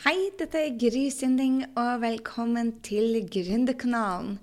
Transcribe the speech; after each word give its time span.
Hei, 0.00 0.30
dette 0.40 0.56
er 0.56 0.78
Gry 0.80 1.10
Sinding, 1.12 1.58
og 1.76 1.98
velkommen 2.00 2.70
til 2.80 3.18
Gründerkanalen. 3.28 4.38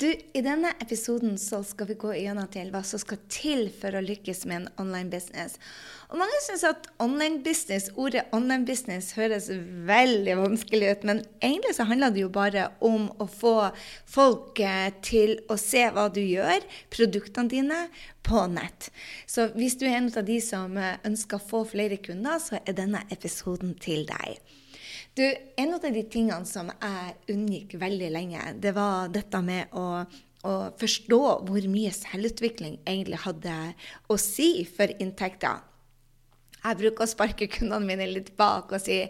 Du, 0.00 0.06
I 0.08 0.40
denne 0.40 0.70
episoden 0.80 1.34
så 1.36 1.58
skal 1.60 1.90
vi 1.90 1.96
gå 2.00 2.14
igjennom 2.16 2.48
til 2.48 2.70
hva 2.72 2.80
som 2.88 3.02
skal 3.02 3.20
til 3.28 3.66
for 3.68 3.92
å 3.92 4.00
lykkes 4.00 4.40
med 4.48 4.62
en 4.62 4.70
online 4.80 5.12
business. 5.12 5.58
Og 6.08 6.16
Mange 6.22 6.40
syns 6.46 6.64
at 6.70 6.88
online 7.04 7.42
business, 7.44 7.90
ordet 8.00 8.24
online 8.32 8.64
business 8.64 9.12
høres 9.18 9.50
veldig 9.92 10.38
vanskelig 10.40 10.94
ut, 10.94 11.06
men 11.12 11.22
egentlig 11.36 11.76
så 11.76 11.84
handler 11.92 12.16
det 12.16 12.24
jo 12.24 12.32
bare 12.40 12.70
om 12.80 13.10
å 13.20 13.28
få 13.28 13.54
folk 14.08 14.64
eh, 14.64 14.88
til 15.04 15.36
å 15.52 15.60
se 15.60 15.84
hva 15.92 16.08
du 16.08 16.24
gjør, 16.24 16.64
produktene 16.96 17.52
dine, 17.52 17.84
på 18.24 18.48
nett. 18.56 18.88
Så 19.28 19.50
hvis 19.52 19.76
du 19.76 19.84
er 19.84 20.00
en 20.00 20.12
av 20.16 20.24
de 20.24 20.40
som 20.40 20.80
eh, 20.80 20.96
ønsker 21.04 21.36
å 21.36 21.48
få 21.52 21.66
flere 21.76 22.00
kunder, 22.00 22.40
så 22.40 22.64
er 22.64 22.80
denne 22.80 23.04
episoden 23.12 23.76
til 23.84 24.08
deg. 24.08 24.40
Du, 25.14 25.36
en 25.56 25.74
av 25.74 25.80
de 25.80 26.02
tingene 26.10 26.46
som 26.48 26.72
jeg 26.72 27.12
unngikk 27.30 27.76
veldig 27.78 28.08
lenge, 28.10 28.46
det 28.58 28.72
var 28.74 29.12
dette 29.14 29.38
med 29.46 29.70
å, 29.78 30.02
å 30.42 30.54
forstå 30.80 31.20
hvor 31.46 31.68
mye 31.70 31.92
selvutvikling 31.94 32.80
egentlig 32.82 33.20
hadde 33.22 33.54
å 34.10 34.18
si 34.18 34.64
for 34.66 34.90
inntekter. 34.98 35.62
Jeg 36.64 36.80
bruker 36.80 37.04
å 37.04 37.10
sparke 37.12 37.46
kundene 37.52 37.86
mine 37.86 38.08
litt 38.08 38.32
bak 38.40 38.72
og 38.72 38.80
si 38.80 39.02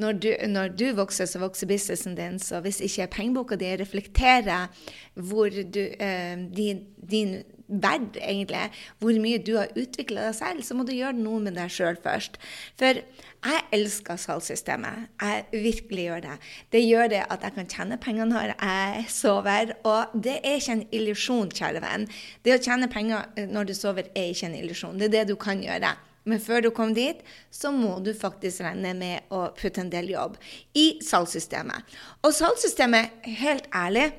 når 0.00 0.18
du, 0.22 0.28
når 0.48 0.72
du 0.78 0.86
vokser, 0.96 1.28
så 1.28 1.42
vokser 1.42 1.68
businessen 1.68 2.14
din. 2.16 2.38
Så 2.40 2.62
hvis 2.64 2.80
ikke 2.86 3.10
pengeboka 3.18 3.58
di 3.60 3.74
reflekterer 3.82 4.70
hvor 5.18 5.50
du, 5.50 5.82
eh, 5.90 6.38
din, 6.54 6.86
din 6.96 7.40
verdt, 7.70 8.18
egentlig, 8.18 8.66
hvor 8.98 9.16
mye 9.22 9.40
du 9.46 9.54
har 9.56 9.70
utvikla 9.78 10.26
deg 10.28 10.36
selv, 10.38 10.64
så 10.66 10.76
må 10.76 10.84
du 10.86 10.92
gjøre 10.96 11.16
noe 11.16 11.40
med 11.44 11.56
deg 11.58 11.70
sjøl 11.72 11.98
først. 12.02 12.36
For 12.80 13.00
jeg 13.00 13.64
elsker 13.72 14.20
salgssystemet. 14.20 15.08
Jeg 15.22 15.64
virkelig 15.64 16.04
gjør 16.08 16.24
det. 16.26 16.36
Det 16.74 16.82
gjør 16.84 17.10
det 17.14 17.22
at 17.30 17.46
jeg 17.46 17.56
kan 17.56 17.72
tjene 17.72 18.00
penger 18.02 18.28
når 18.28 18.54
jeg 18.56 19.06
sover. 19.12 19.74
Og 19.88 20.12
det 20.14 20.36
er 20.42 20.58
ikke 20.58 20.76
en 20.76 20.86
illusjon, 21.00 21.54
kjære 21.56 21.82
venn. 21.84 22.06
Det 22.44 22.56
å 22.56 22.62
tjene 22.62 22.90
penger 22.92 23.48
når 23.48 23.70
du 23.70 23.74
sover, 23.78 24.10
er 24.14 24.32
ikke 24.34 24.50
en 24.50 24.60
illusjon. 24.60 24.98
Det 25.00 25.08
er 25.08 25.20
det 25.20 25.28
du 25.32 25.36
kan 25.40 25.62
gjøre. 25.64 25.94
Men 26.28 26.40
før 26.40 26.60
du 26.60 26.70
kommer 26.70 26.94
dit, 26.94 27.22
så 27.50 27.70
må 27.72 27.94
du 28.04 28.12
faktisk 28.16 28.60
regne 28.64 28.92
med 28.98 29.32
å 29.32 29.46
putte 29.56 29.80
en 29.80 29.92
del 29.92 30.10
jobb 30.12 30.36
i 30.76 31.00
salgssystemet. 31.04 31.96
Og 32.26 32.34
salgssystemet, 32.36 33.24
helt 33.40 33.70
ærlig, 33.72 34.10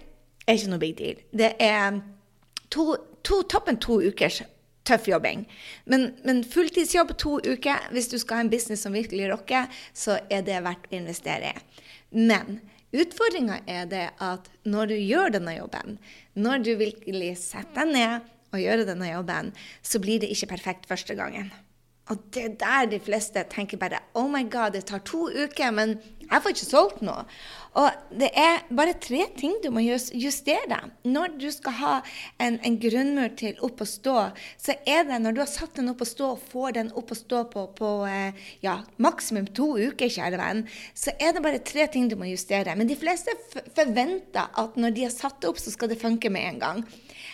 er 0.47 0.57
ikke 0.57 0.71
noe 0.73 0.81
big 0.81 0.97
deal. 0.97 1.21
Det 1.29 1.53
er 1.61 2.01
to 2.73 2.95
to, 3.27 3.41
toppen 3.49 3.79
to 3.81 4.01
ukers 4.01 4.41
tøff 4.87 5.07
jobbing. 5.07 5.45
Men, 5.85 6.11
men, 6.25 6.43
fulltidsjobb 6.47 7.13
to 7.21 7.37
uker, 7.45 7.87
hvis 7.93 8.09
du 8.11 8.17
skal 8.21 8.39
ha 8.39 8.45
en 8.45 8.51
business 8.53 8.85
som 8.85 8.95
virkelig 8.97 9.29
rocker, 9.31 9.69
så 9.93 10.19
er 10.33 10.45
det 10.47 10.61
verdt 10.65 10.89
å 10.89 10.97
investere 10.97 11.53
i. 11.53 11.81
Men 12.17 12.59
utfordringa 12.91 13.61
er 13.69 13.87
det 13.91 14.07
at 14.19 14.49
når 14.67 14.91
du 14.91 14.97
gjør 14.97 15.35
denne 15.37 15.55
jobben, 15.55 15.99
når 16.33 16.65
du 16.65 16.71
virkelig 16.81 17.35
setter 17.45 17.85
deg 17.85 17.93
ned 17.95 18.31
og 18.51 18.59
gjør 18.59 18.85
denne 18.89 19.11
jobben, 19.13 19.51
så 19.85 20.01
blir 20.03 20.23
det 20.23 20.31
ikke 20.33 20.53
perfekt 20.57 20.89
første 20.89 21.15
gangen. 21.15 21.53
Og 22.11 22.19
det 22.35 22.43
er 22.43 22.55
der 22.59 22.89
de 22.91 22.99
fleste 22.99 23.43
tenker 23.47 23.79
bare 23.79 24.01
Oh 24.19 24.27
my 24.27 24.43
God, 24.51 24.73
det 24.75 24.85
tar 24.89 24.99
to 25.07 25.29
uker, 25.31 25.71
men 25.71 25.95
jeg 26.31 26.43
får 26.43 26.53
ikke 26.53 26.67
solgt 26.67 27.01
noe. 27.03 27.23
Og 27.79 28.15
det 28.19 28.27
er 28.39 28.65
bare 28.75 28.97
tre 28.99 29.25
ting 29.37 29.53
du 29.63 29.69
må 29.71 29.83
justere. 29.83 30.79
Når 31.07 31.35
du 31.39 31.47
skal 31.51 31.75
ha 31.79 31.93
en, 32.43 32.57
en 32.67 32.77
grunnmur 32.79 33.31
til 33.39 33.59
opp 33.63 33.83
å 33.83 33.87
stå, 33.87 34.15
så 34.59 34.75
er 34.87 35.05
det 35.07 35.21
når 35.23 35.35
du 35.35 35.41
har 35.43 35.51
satt 35.51 35.79
den 35.79 35.91
opp 35.91 36.03
å 36.03 36.07
stå 36.07 36.33
og 36.33 36.45
får 36.51 36.75
den 36.79 36.91
opp 36.99 37.11
å 37.11 37.19
stå 37.19 37.43
på, 37.51 37.65
på 37.75 37.91
eh, 38.07 38.41
ja, 38.63 38.77
maksimum 39.03 39.47
to 39.55 39.73
uker, 39.79 40.11
kjære 40.11 40.39
venn, 40.41 40.65
så 40.95 41.15
er 41.19 41.35
det 41.35 41.43
bare 41.43 41.63
tre 41.67 41.87
ting 41.91 42.07
du 42.11 42.17
må 42.19 42.31
justere. 42.31 42.75
Men 42.79 42.91
de 42.91 42.99
fleste 42.99 43.35
forventer 43.75 44.51
at 44.51 44.79
når 44.79 44.97
de 44.97 45.07
har 45.07 45.15
satt 45.15 45.39
det 45.43 45.51
opp, 45.51 45.59
så 45.63 45.71
skal 45.71 45.91
det 45.91 46.01
funke 46.01 46.31
med 46.31 46.47
en 46.47 46.63
gang. 46.65 46.83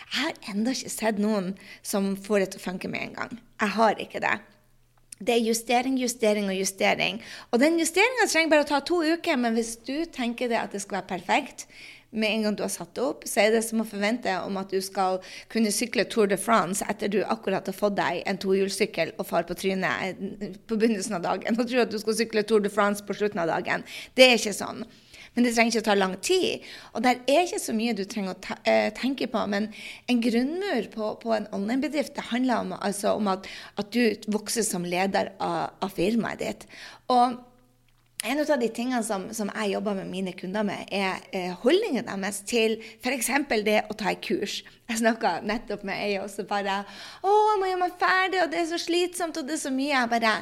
Jeg 0.08 0.22
har 0.22 0.53
ennå 0.53 0.73
ikke 0.73 0.94
sett 0.94 1.18
noen 1.22 1.56
som 1.85 2.13
får 2.18 2.44
det 2.44 2.53
til 2.53 2.62
å 2.62 2.68
funke 2.69 2.94
med 2.94 3.09
en 3.09 3.18
gang. 3.22 3.41
Jeg 3.62 3.78
har 3.78 4.06
ikke 4.06 4.22
det. 4.25 4.38
Det 5.17 5.33
er 5.33 5.45
justering, 5.47 5.97
justering 5.97 6.50
og 6.51 6.57
justering. 6.57 7.22
Og 7.51 7.61
den 7.61 7.79
justeringa 7.81 8.28
trenger 8.29 8.51
bare 8.53 8.66
å 8.67 8.69
ta 8.69 8.81
to 8.85 9.01
uker, 9.01 9.39
men 9.41 9.57
hvis 9.57 9.78
du 9.88 10.05
tenker 10.13 10.51
det 10.51 10.59
at 10.61 10.75
det 10.75 10.83
skal 10.83 11.00
være 11.00 11.11
perfekt 11.16 11.66
med 12.11 12.29
en 12.29 12.45
gang 12.45 12.55
du 12.55 12.63
har 12.63 12.72
satt 12.72 12.94
det 12.95 13.03
opp, 13.03 13.25
så 13.27 13.41
er 13.44 13.56
det 13.56 13.63
som 13.66 13.81
å 13.83 13.88
forvente 13.88 14.31
om 14.45 14.59
at 14.61 14.72
du 14.72 14.79
skal 14.83 15.19
kunne 15.51 15.73
sykle 15.75 16.06
Tour 16.07 16.29
de 16.31 16.38
France 16.39 16.85
etter 16.89 17.11
du 17.11 17.19
akkurat 17.25 17.67
har 17.67 17.75
fått 17.75 17.97
deg 17.97 18.22
en 18.29 18.39
tohjulssykkel 18.39 19.16
og 19.17 19.27
far 19.27 19.47
på 19.50 19.57
trynet 19.59 20.22
på 20.69 20.77
begynnelsen 20.77 21.17
av 21.19 21.25
dagen, 21.25 21.57
og 21.57 21.67
tror 21.67 21.83
at 21.83 21.91
du 21.91 22.00
skal 22.01 22.22
sykle 22.22 22.45
Tour 22.47 22.63
de 22.63 22.72
France 22.72 23.03
på 23.03 23.17
slutten 23.17 23.44
av 23.44 23.51
dagen. 23.51 23.83
Det 24.16 24.29
er 24.29 24.39
ikke 24.39 24.56
sånn. 24.56 24.85
Men 25.38 25.46
det 25.46 25.52
trenger 25.53 25.75
ikke 25.75 25.84
å 25.84 25.86
ta 25.86 25.94
lang 25.94 26.14
tid. 26.25 26.64
Og 26.98 27.03
det 27.06 27.12
er 27.30 27.44
ikke 27.44 27.59
så 27.62 27.74
mye 27.78 27.94
du 27.94 28.02
trenger 28.09 28.34
å 28.34 28.40
ta, 28.42 28.56
eh, 28.66 28.88
tenke 28.98 29.28
på. 29.30 29.44
Men 29.46 29.68
en 30.09 30.22
grunnmur 30.24 30.88
på, 30.90 31.12
på 31.22 31.36
en 31.36 31.46
online-bedrift 31.53 32.16
det 32.18 32.31
handler 32.31 32.64
om, 32.64 32.72
altså, 32.74 33.12
om 33.14 33.30
at, 33.30 33.46
at, 33.78 33.92
du 33.94 34.18
vokser 34.34 34.66
som 34.66 34.81
leder 34.81 35.30
av, 35.38 35.75
av 35.86 35.94
firmaet 35.94 36.42
ditt. 36.42 36.66
Og 37.14 37.38
en 38.25 38.42
av 38.42 38.50
de 38.50 38.70
tingene 38.74 39.03
som, 39.06 39.28
som, 39.30 39.52
jeg 39.53 39.75
jobber 39.75 40.00
med 40.00 40.09
mine 40.09 40.34
kunder 40.34 40.66
med, 40.66 40.90
er 40.90 41.22
eh, 41.30 41.54
holdningen 41.62 42.09
deres 42.09 42.42
til 42.50 42.80
f.eks. 42.98 43.30
det 43.62 43.84
å 43.92 43.94
ta 43.94 44.16
et 44.16 44.24
kurs. 44.25 44.64
Jeg 44.90 45.04
snakka 45.04 45.36
nettopp 45.46 45.86
med 45.86 46.02
ei 46.02 46.18
og 46.18 46.31
så 46.34 46.48
bare 46.50 46.80
'Å, 47.22 47.30
jeg 47.30 47.62
må 47.62 47.69
gjøre 47.69 47.84
meg 47.84 48.02
ferdig, 48.02 48.42
og 48.42 48.50
det 48.50 48.64
er 48.64 48.72
så 48.74 48.81
slitsomt, 48.81 49.38
og 49.38 49.46
det 49.46 49.59
er 49.59 49.64
så 49.68 49.74
mye.' 49.75 49.94
Jeg 49.94 50.09
bare 50.09 50.34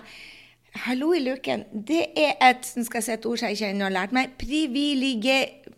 Hallo 0.84 1.13
i 1.16 1.22
luken. 1.24 1.62
Det 1.72 2.09
er 2.19 2.34
et 2.44 2.66
nå 2.75 2.84
skal 2.84 3.00
jeg 3.00 3.06
si 3.06 3.12
et 3.13 3.25
ord 3.30 3.40
jeg 3.46 3.56
ikke 3.56 3.69
ennå 3.72 3.86
har 3.88 3.94
lært 3.96 4.12
meg. 4.16 4.34
Privilegium. 4.36 5.72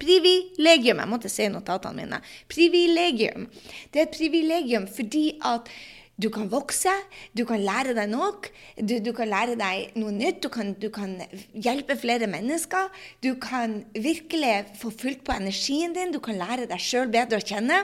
Privilegium. 0.00 1.02
Jeg 1.02 1.10
måtte 1.10 1.28
se 1.28 1.48
notatene 1.52 2.00
mine. 2.00 2.18
Privilegium. 2.48 3.50
Det 3.92 4.00
er 4.00 4.06
et 4.08 4.16
privilegium 4.16 4.88
fordi 4.88 5.26
at 5.44 5.68
du 6.16 6.30
kan 6.32 6.46
vokse, 6.48 6.92
du 7.36 7.42
kan 7.44 7.60
lære 7.60 7.92
deg 7.96 8.08
nok, 8.08 8.46
du, 8.80 8.94
du 9.04 9.10
kan 9.16 9.28
lære 9.28 9.56
deg 9.60 9.96
noe 10.00 10.14
nytt, 10.16 10.38
du 10.46 10.48
kan, 10.52 10.72
du 10.80 10.88
kan, 10.92 11.18
hjelpe 11.52 11.92
flere 12.00 12.24
mennesker. 12.30 12.88
Du 13.24 13.34
kan 13.40 13.82
virkelig 13.92 14.54
få 14.80 14.88
fulgt 14.96 15.26
på 15.26 15.34
energien 15.36 15.92
din, 15.92 16.14
du 16.14 16.20
kan 16.24 16.38
lære 16.40 16.64
deg 16.70 16.80
sjøl 16.80 17.10
bedre 17.12 17.36
å 17.36 17.44
kjenne. 17.44 17.82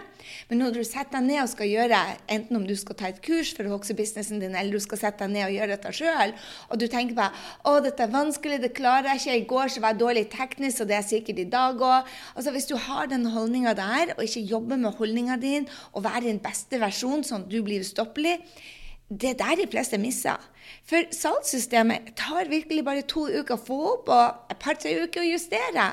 Men 0.48 0.62
når 0.62 0.78
du 0.78 0.80
setter 0.80 1.18
deg 1.18 1.26
ned 1.26 1.42
og 1.42 1.50
skal 1.52 1.68
gjøre, 1.68 1.98
enten 2.32 2.56
om 2.56 2.64
du 2.64 2.72
skal 2.78 2.96
ta 2.96 3.10
et 3.10 3.20
kurs 3.24 3.52
for 3.52 3.68
å 3.68 3.74
vokse 3.74 3.96
businessen 3.98 4.40
din, 4.40 4.56
eller 4.56 4.80
du 4.80 4.84
skal 4.84 5.02
sette 5.02 5.26
deg 5.26 5.34
ned 5.34 5.50
og 5.50 5.56
gjøre 5.58 5.76
dette 5.76 5.94
sjøl, 6.00 6.34
og 6.72 6.80
du 6.80 6.86
tenker 6.88 7.18
på 7.18 7.28
å, 7.68 7.76
dette 7.84 8.06
er 8.06 8.16
vanskelig, 8.16 8.62
det 8.64 8.72
klarer 8.78 9.12
jeg 9.12 9.22
ikke, 9.22 9.36
i 9.42 9.46
går 9.52 9.74
så 9.74 9.84
var 9.84 9.92
jeg 9.92 10.02
dårlig 10.06 10.24
teknisk, 10.32 10.86
og 10.86 10.92
det 10.92 10.98
er 11.02 11.06
sikkert 11.10 11.44
i 11.44 11.48
dag 11.52 11.84
òg. 11.84 12.08
Altså, 12.32 12.56
hvis 12.56 12.70
du 12.70 12.78
har 12.80 13.12
den 13.12 13.28
holdninga 13.34 13.76
der, 13.76 14.16
og 14.16 14.24
ikke 14.24 14.46
jobber 14.54 14.80
med 14.80 14.96
holdninga 14.96 15.36
din, 15.42 15.68
og 15.92 16.06
være 16.08 16.30
din 16.30 16.40
beste 16.40 16.80
versjon, 16.80 17.26
sånn 17.26 17.44
at 17.44 17.52
du 17.52 17.60
blir 17.66 17.84
ustoppelig 17.84 18.21
selvfølgelig 18.22 18.80
det 19.20 19.28
er 19.30 19.34
der 19.36 19.58
de 19.60 19.70
fleste 19.70 19.98
misser. 19.98 20.40
For 20.88 21.04
salgssystemet 21.12 22.14
tar 22.16 22.48
virkelig 22.48 22.84
bare 22.84 23.02
to 23.02 23.26
uker 23.28 23.58
å 23.58 23.60
få 23.60 23.78
opp 23.90 24.08
og 24.08 24.52
et 24.52 24.58
par-tre 24.62 24.94
uker 25.04 25.20
å 25.20 25.32
justere. 25.34 25.90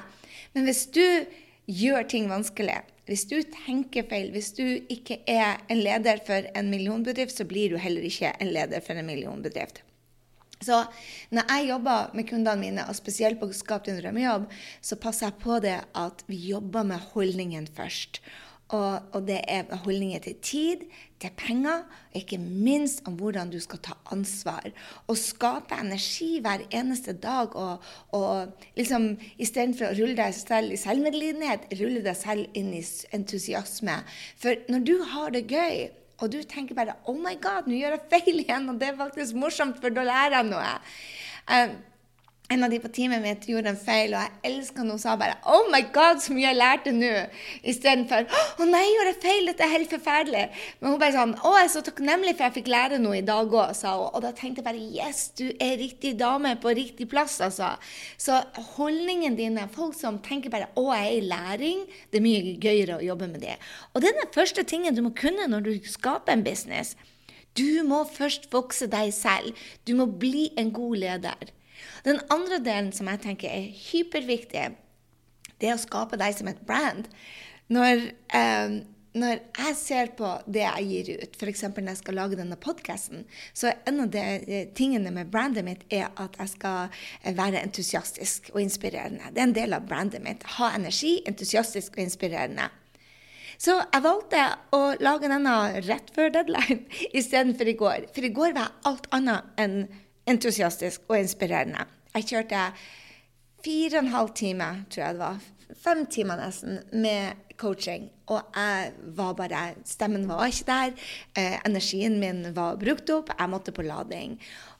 Men 0.53 0.63
hvis 0.63 0.85
du 0.95 1.25
gjør 1.67 2.07
ting 2.07 2.29
vanskelig, 2.31 2.79
hvis 3.09 3.25
du 3.28 3.41
tenker 3.66 4.07
feil, 4.07 4.31
hvis 4.31 4.53
du 4.56 4.63
ikke 4.88 5.19
er 5.28 5.59
en 5.67 5.81
leder 5.81 6.22
for 6.25 6.47
en 6.56 6.72
millionbedrift, 6.72 7.35
så 7.35 7.44
blir 7.50 7.73
du 7.73 7.78
heller 7.81 8.06
ikke 8.06 8.31
en 8.40 8.53
leder 8.53 8.84
for 8.85 8.96
en 8.96 9.09
millionbedrift. 9.09 9.84
Så 10.63 10.84
når 11.31 11.47
jeg 11.50 11.69
jobber 11.69 12.16
med 12.16 12.28
kundene 12.29 12.59
mine, 12.59 12.85
og 12.88 12.96
spesielt 12.96 13.40
på 13.40 13.51
Skap 13.56 13.85
din 13.88 14.00
drømmejobb, 14.00 14.47
så 14.81 14.96
passer 15.00 15.29
jeg 15.29 15.41
på 15.44 15.59
det 15.63 15.79
at 15.96 16.23
vi 16.28 16.40
jobber 16.51 16.88
med 16.88 17.03
holdningen 17.13 17.67
først. 17.75 18.22
Og, 18.69 19.02
og, 19.13 19.24
det 19.25 19.40
er 19.50 19.69
holdninger 19.84 20.19
til 20.22 20.35
tid, 20.46 20.84
til 21.19 21.31
penger, 21.38 21.81
og 22.12 22.18
ikke 22.22 22.38
minst 22.38 23.02
om 23.09 23.16
hvordan 23.18 23.50
du 23.50 23.57
skal 23.59 23.81
ta 23.81 23.96
ansvar. 24.13 24.69
Og 25.07 25.18
skape 25.18 25.78
energi 25.81 26.38
hver 26.46 26.68
eneste 26.69 27.16
dag. 27.17 27.55
Og, 27.55 27.82
og 28.14 28.67
liksom 28.78 29.16
istedenfor 29.41 29.90
å 29.90 29.97
rulle 29.97 30.17
deg 30.20 30.38
selv 30.38 30.76
i 30.76 30.78
selvmedlidenhet, 30.78 31.66
rulle 31.82 32.05
deg 32.05 32.17
selv 32.20 32.59
inn 32.59 32.70
i 32.78 32.84
entusiasme. 33.17 34.03
For 34.38 34.61
når 34.70 34.85
du 34.85 34.96
har 35.16 35.34
det 35.34 35.47
gøy, 35.49 35.90
og 36.20 36.32
du 36.32 36.41
tenker 36.44 36.76
bare 36.76 36.99
'Oh 37.08 37.16
my 37.16 37.35
God, 37.41 37.67
nå 37.67 37.73
gjør 37.79 37.96
jeg 37.96 38.08
feil 38.11 38.40
igjen', 38.44 38.70
og 38.70 38.79
det 38.79 38.90
er 38.90 38.97
faktisk 38.97 39.35
morsomt, 39.35 39.79
for 39.82 39.90
da 39.90 40.03
lærer 40.03 40.35
jeg 40.35 40.49
noe. 40.52 40.73
Uh, 41.49 41.70
en 42.49 42.63
av 42.66 42.72
de 42.72 42.79
på 42.81 42.90
teamet 42.90 43.22
mitt 43.22 43.46
gjorde 43.46 43.69
en 43.69 43.78
feil, 43.78 44.16
og 44.16 44.23
jeg 44.23 44.49
elska 44.49 44.81
henne. 44.81 44.96
Hun 44.96 44.99
sa 44.99 45.16
bare 45.16 45.37
'Oh 45.46 45.69
my 45.69 45.81
God, 45.93 46.17
så 46.17 46.34
mye 46.34 46.47
jeg 46.47 46.57
lærte 46.57 46.91
nå!' 46.91 47.29
Istedenfor 47.63 48.25
'Å 48.25 48.66
nei, 48.66 48.81
jeg 48.81 48.96
gjorde 48.97 49.22
feil? 49.22 49.46
Dette 49.46 49.63
er 49.63 49.75
helt 49.78 49.90
forferdelig'. 49.90 50.49
Men 50.81 50.91
hun 50.91 50.99
bare 50.99 51.13
sånn 51.13 51.35
'Å, 51.35 51.51
jeg 51.57 51.66
er 51.66 51.73
så 51.73 51.81
takknemlig 51.84 52.35
for 52.35 52.43
jeg 52.43 52.53
fikk 52.53 52.67
lære 52.67 52.99
noe 52.99 53.17
i 53.17 53.22
dag 53.22 53.47
òg', 53.47 53.75
sa 53.75 53.97
hun. 53.97 54.09
Og 54.13 54.22
da 54.22 54.31
tenkte 54.31 54.63
jeg 54.63 54.66
bare 54.66 54.81
'Yes, 54.81 55.29
du 55.37 55.51
er 55.59 55.78
riktig 55.78 56.17
dame 56.17 56.55
på 56.55 56.73
riktig 56.73 57.07
plass', 57.07 57.40
altså. 57.40 57.78
Så 58.17 58.43
holdningen 58.55 59.35
din 59.37 59.57
er 59.57 59.67
folk 59.67 59.93
som 59.93 60.17
tenker 60.19 60.49
bare 60.49 60.69
'Å, 60.75 60.96
jeg 60.96 61.05
er 61.05 61.22
i 61.22 61.29
læring', 61.29 61.87
det 62.11 62.17
er 62.17 62.22
mye 62.22 62.57
gøyere 62.57 62.97
å 62.97 63.05
jobbe 63.05 63.28
med 63.31 63.41
det. 63.41 63.57
Og 63.93 64.01
det 64.01 64.09
er 64.09 64.22
den 64.22 64.34
første 64.34 64.63
tingen 64.63 64.96
du 64.96 65.01
må 65.03 65.13
kunne 65.13 65.47
når 65.47 65.63
du 65.63 65.79
skaper 65.87 66.34
en 66.34 66.43
business. 66.43 66.96
Du 67.55 67.84
må 67.84 68.05
først 68.09 68.49
vokse 68.49 68.87
deg 68.87 69.13
selv. 69.13 69.53
Du 69.85 69.93
må 69.93 70.05
bli 70.05 70.51
en 70.57 70.72
god 70.72 70.97
leder. 70.97 71.59
Den 72.05 72.22
andre 72.34 72.61
delen 72.63 72.93
som 72.96 73.09
jeg 73.11 73.23
tenker 73.25 73.51
er 73.51 73.73
hyperviktig, 73.90 74.69
det 75.59 75.67
er 75.67 75.75
å 75.75 75.81
skape 75.81 76.19
deg 76.19 76.37
som 76.37 76.49
et 76.51 76.61
brand. 76.67 77.09
Når, 77.69 78.05
eh, 78.34 78.79
når 79.19 79.35
jeg 79.57 79.75
ser 79.78 80.11
på 80.17 80.29
det 80.47 80.63
jeg 80.63 80.87
gir 80.90 81.23
ut, 81.23 81.35
f.eks. 81.37 81.63
når 81.67 81.91
jeg 81.91 82.01
skal 82.01 82.17
lage 82.17 82.40
denne 82.40 82.57
podkasten, 82.61 83.25
så 83.53 83.72
er 83.72 83.79
en 83.90 84.05
av 84.05 84.11
de 84.13 84.63
tingene 84.78 85.11
med 85.13 85.31
brandet 85.34 85.67
mitt 85.67 85.84
er 85.93 86.09
at 86.16 86.40
jeg 86.40 86.55
skal 86.55 86.90
eh, 86.90 87.35
være 87.35 87.61
entusiastisk 87.61 88.51
og 88.55 88.61
inspirerende. 88.63 89.34
Det 89.34 89.43
er 89.43 89.49
en 89.49 89.57
del 89.57 89.78
av 89.78 89.87
brandet 89.90 90.23
mitt. 90.25 90.46
Ha 90.57 90.73
energi, 90.78 91.19
entusiastisk 91.29 91.97
og 91.97 92.05
inspirerende. 92.07 92.69
Så 93.59 93.75
jeg 93.75 94.03
valgte 94.05 94.43
å 94.72 94.84
lage 95.03 95.28
denne 95.28 95.55
rett 95.84 96.13
før 96.16 96.31
deadline 96.31 96.85
istedenfor 97.19 97.67
i 97.67 97.79
går. 97.79 98.05
For 98.16 98.23
i 98.23 98.31
går 98.31 98.55
var 98.55 98.69
jeg 98.69 98.87
alt 98.87 99.09
annet 99.17 99.59
enn 99.59 99.81
entusiastisk 100.29 101.09
og 101.09 101.20
inspirerende. 101.20 101.85
Jeg 102.16 102.28
kjørte 102.31 102.66
fire 103.66 103.99
og 103.99 104.03
en 104.03 104.14
halv 104.14 104.34
time, 104.37 104.70
tror 104.90 105.03
jeg 105.03 105.17
det 105.17 105.23
var. 105.23 105.46
Fem 105.79 106.05
timer 106.09 106.40
nesten 106.40 106.79
med 106.97 107.46
coaching. 107.59 108.08
Og 108.31 108.41
jeg 108.55 108.93
var 109.17 109.35
bare 109.37 109.61
Stemmen 109.85 110.26
var 110.29 110.47
ikke 110.47 110.66
der. 110.70 110.93
Eh, 111.37 111.59
energien 111.66 112.20
min 112.22 112.47
var 112.55 112.79
brukt 112.81 113.09
opp. 113.14 113.34
Jeg 113.37 113.52
måtte 113.52 113.73
på 113.76 113.85
lading. 113.85 114.37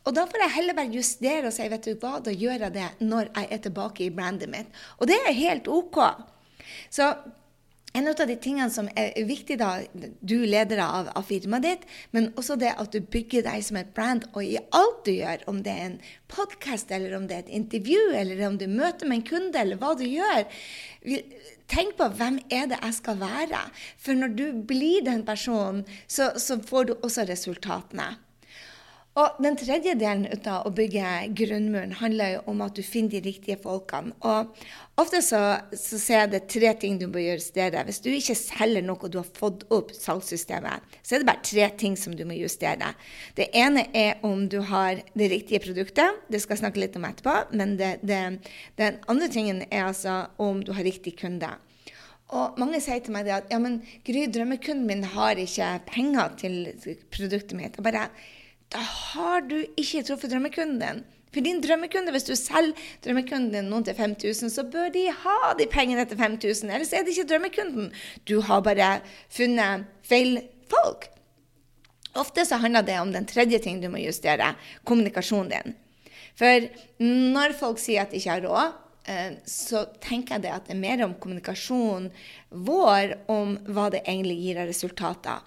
Og 0.07 0.16
da 0.16 0.25
får 0.25 0.46
jeg 0.46 0.56
heller 0.56 0.78
bare 0.78 0.96
justere 0.96 1.50
og 1.50 1.54
si 1.54 1.68
vet 1.69 1.86
du 1.86 1.94
hva, 2.00 2.18
da 2.24 2.34
gjør 2.34 2.66
jeg 2.66 2.75
det 2.78 2.88
når 3.04 3.30
jeg 3.36 3.50
er 3.52 3.63
tilbake 3.66 4.06
i 4.06 4.13
brandet 4.13 4.50
mitt. 4.50 4.72
Og 4.98 5.10
det 5.12 5.19
er 5.19 5.38
helt 5.38 5.68
OK. 5.69 6.00
Så 6.90 7.12
en 7.94 8.08
av 8.08 8.28
de 8.28 8.36
tingene 8.38 8.70
som 8.70 8.90
er 9.00 9.16
viktig, 9.26 9.58
da, 9.62 9.80
du 10.22 10.36
leder 10.46 10.82
av, 10.84 11.10
av 11.18 11.26
firmaet 11.26 11.66
ditt, 11.66 11.88
men 12.14 12.30
også 12.38 12.58
det 12.62 12.76
at 12.78 12.94
du 12.94 13.00
bygger 13.02 13.48
deg 13.48 13.64
som 13.66 13.80
et 13.80 13.90
brand, 13.98 14.28
og 14.34 14.46
i 14.46 14.60
alt 14.78 15.02
du 15.08 15.14
gjør, 15.16 15.46
om 15.50 15.64
det 15.66 15.74
er 15.74 15.88
en 15.88 15.98
podkast, 16.30 16.94
eller 16.94 17.18
om 17.18 17.26
det 17.30 17.38
er 17.38 17.46
et 17.48 17.56
intervju, 17.62 18.14
eller 18.20 18.46
om 18.48 18.60
du 18.62 18.68
møter 18.70 19.10
med 19.10 19.22
en 19.22 19.28
kunde, 19.32 19.58
eller 19.58 19.82
hva 19.82 19.96
du 19.98 20.06
gjør, 20.06 20.46
tenk 21.70 21.98
på 21.98 22.12
hvem 22.20 22.40
er 22.54 22.70
det 22.70 22.78
jeg 22.78 22.98
skal 23.02 23.20
være. 23.22 23.66
For 23.98 24.18
når 24.18 24.38
du 24.38 24.48
blir 24.70 25.06
den 25.10 25.26
personen, 25.26 25.86
så, 26.06 26.32
så 26.38 26.62
får 26.62 26.90
du 26.90 26.98
også 27.00 27.26
resultatene. 27.30 28.12
Og 29.19 29.39
Den 29.44 29.57
tredje 29.60 29.95
delen 30.00 30.27
av 30.48 30.68
å 30.68 30.71
bygge 30.71 31.07
grunnmuren 31.36 31.95
handler 32.00 32.38
jo 32.38 32.44
om 32.54 32.62
at 32.63 32.77
du 32.77 32.83
finner 32.86 33.18
de 33.18 33.24
riktige 33.25 33.57
folkene. 33.60 34.13
Og 34.24 34.54
Ofte 35.00 35.21
så, 35.24 35.39
så 35.71 35.95
ser 35.95 36.18
jeg 36.25 36.31
det 36.33 36.39
tre 36.51 36.71
ting 36.75 36.98
du 37.00 37.06
må 37.07 37.21
justere. 37.24 37.86
Hvis 37.88 38.01
du 38.04 38.10
ikke 38.12 38.36
selger 38.36 38.83
noe 38.83 39.07
du 39.12 39.16
har 39.21 39.30
fått 39.38 39.62
opp 39.71 39.94
salgssystemet, 39.95 40.83
så 41.00 41.16
er 41.16 41.24
det 41.24 41.30
bare 41.30 41.45
tre 41.48 41.69
ting 41.80 41.95
som 42.00 42.18
du 42.19 42.25
må 42.27 42.36
justere. 42.36 42.89
Det 43.38 43.48
ene 43.56 43.86
er 43.95 44.19
om 44.27 44.44
du 44.51 44.57
har 44.68 45.00
det 45.13 45.30
riktige 45.31 45.63
produktet. 45.63 46.19
Det 46.27 46.42
skal 46.44 46.57
jeg 46.57 46.63
snakke 46.66 46.83
litt 46.83 46.98
om 47.00 47.07
etterpå. 47.07 47.38
Men 47.56 47.77
det, 47.80 47.94
det, 48.04 48.19
den 48.81 49.00
andre 49.07 49.31
tingen 49.31 49.63
er 49.69 49.88
altså 49.88 50.25
om 50.36 50.60
du 50.68 50.74
har 50.75 50.83
riktig 50.83 51.16
kunde. 51.21 51.54
Og 52.36 52.60
mange 52.62 52.81
sier 52.83 53.00
til 53.01 53.16
meg 53.16 53.31
at 53.33 53.48
ja, 53.50 53.57
men 53.62 53.80
Gry, 54.06 54.27
drømmekunden 54.30 54.83
min 54.89 55.07
har 55.16 55.39
ikke 55.39 55.71
penger 55.88 56.36
til 56.44 56.60
produktet 57.07 57.56
mitt. 57.57 57.80
Jeg 57.80 57.88
bare 57.88 58.10
da 58.74 58.81
har 58.83 59.48
du 59.50 59.57
ikke 59.77 60.04
truffet 60.06 60.31
drømmekunden 60.31 60.81
din. 60.81 61.01
For 61.30 61.45
din 61.45 61.62
drømmekunde, 61.62 62.13
hvis 62.13 62.25
du 62.25 62.33
selger 62.38 62.77
drømmekunden 63.06 63.51
din 63.54 63.69
noen 63.69 63.86
til 63.86 63.94
5000, 63.98 64.50
så 64.50 64.66
bør 64.66 64.89
de 64.94 65.06
ha 65.13 65.54
de 65.60 65.68
pengene 65.69 66.06
til 66.10 66.18
5000. 66.18 66.71
Ellers 66.74 66.94
er 66.94 67.06
det 67.06 67.13
ikke 67.13 67.30
drømmekunden. 67.30 67.92
Du 68.25 68.39
har 68.45 68.63
bare 68.66 68.95
funnet 69.30 69.86
feil 70.06 70.39
folk. 70.71 71.06
Ofte 72.18 72.45
så 72.50 72.57
handler 72.57 72.86
det 72.86 72.98
om 72.98 73.13
den 73.13 73.30
tredje 73.30 73.60
ting 73.62 73.81
du 73.81 73.89
må 73.94 74.01
justere, 74.01 74.56
kommunikasjonen 74.89 75.54
din. 75.54 75.75
For 76.39 76.66
når 77.04 77.54
folk 77.60 77.81
sier 77.81 78.06
at 78.06 78.13
de 78.13 78.18
ikke 78.18 78.33
har 78.33 78.45
råd, 78.48 78.77
eh, 79.12 79.38
så 79.45 79.83
tenker 80.01 80.38
jeg 80.38 80.48
det 80.48 80.56
at 80.56 80.66
det 80.66 80.74
er 80.74 80.81
mer 80.81 81.04
om 81.06 81.13
kommunikasjonen 81.21 82.10
vår 82.50 83.13
om 83.30 83.54
hva 83.69 83.89
det 83.94 84.01
egentlig 84.07 84.39
gir 84.39 84.63
av 84.63 84.71
resultater. 84.71 85.45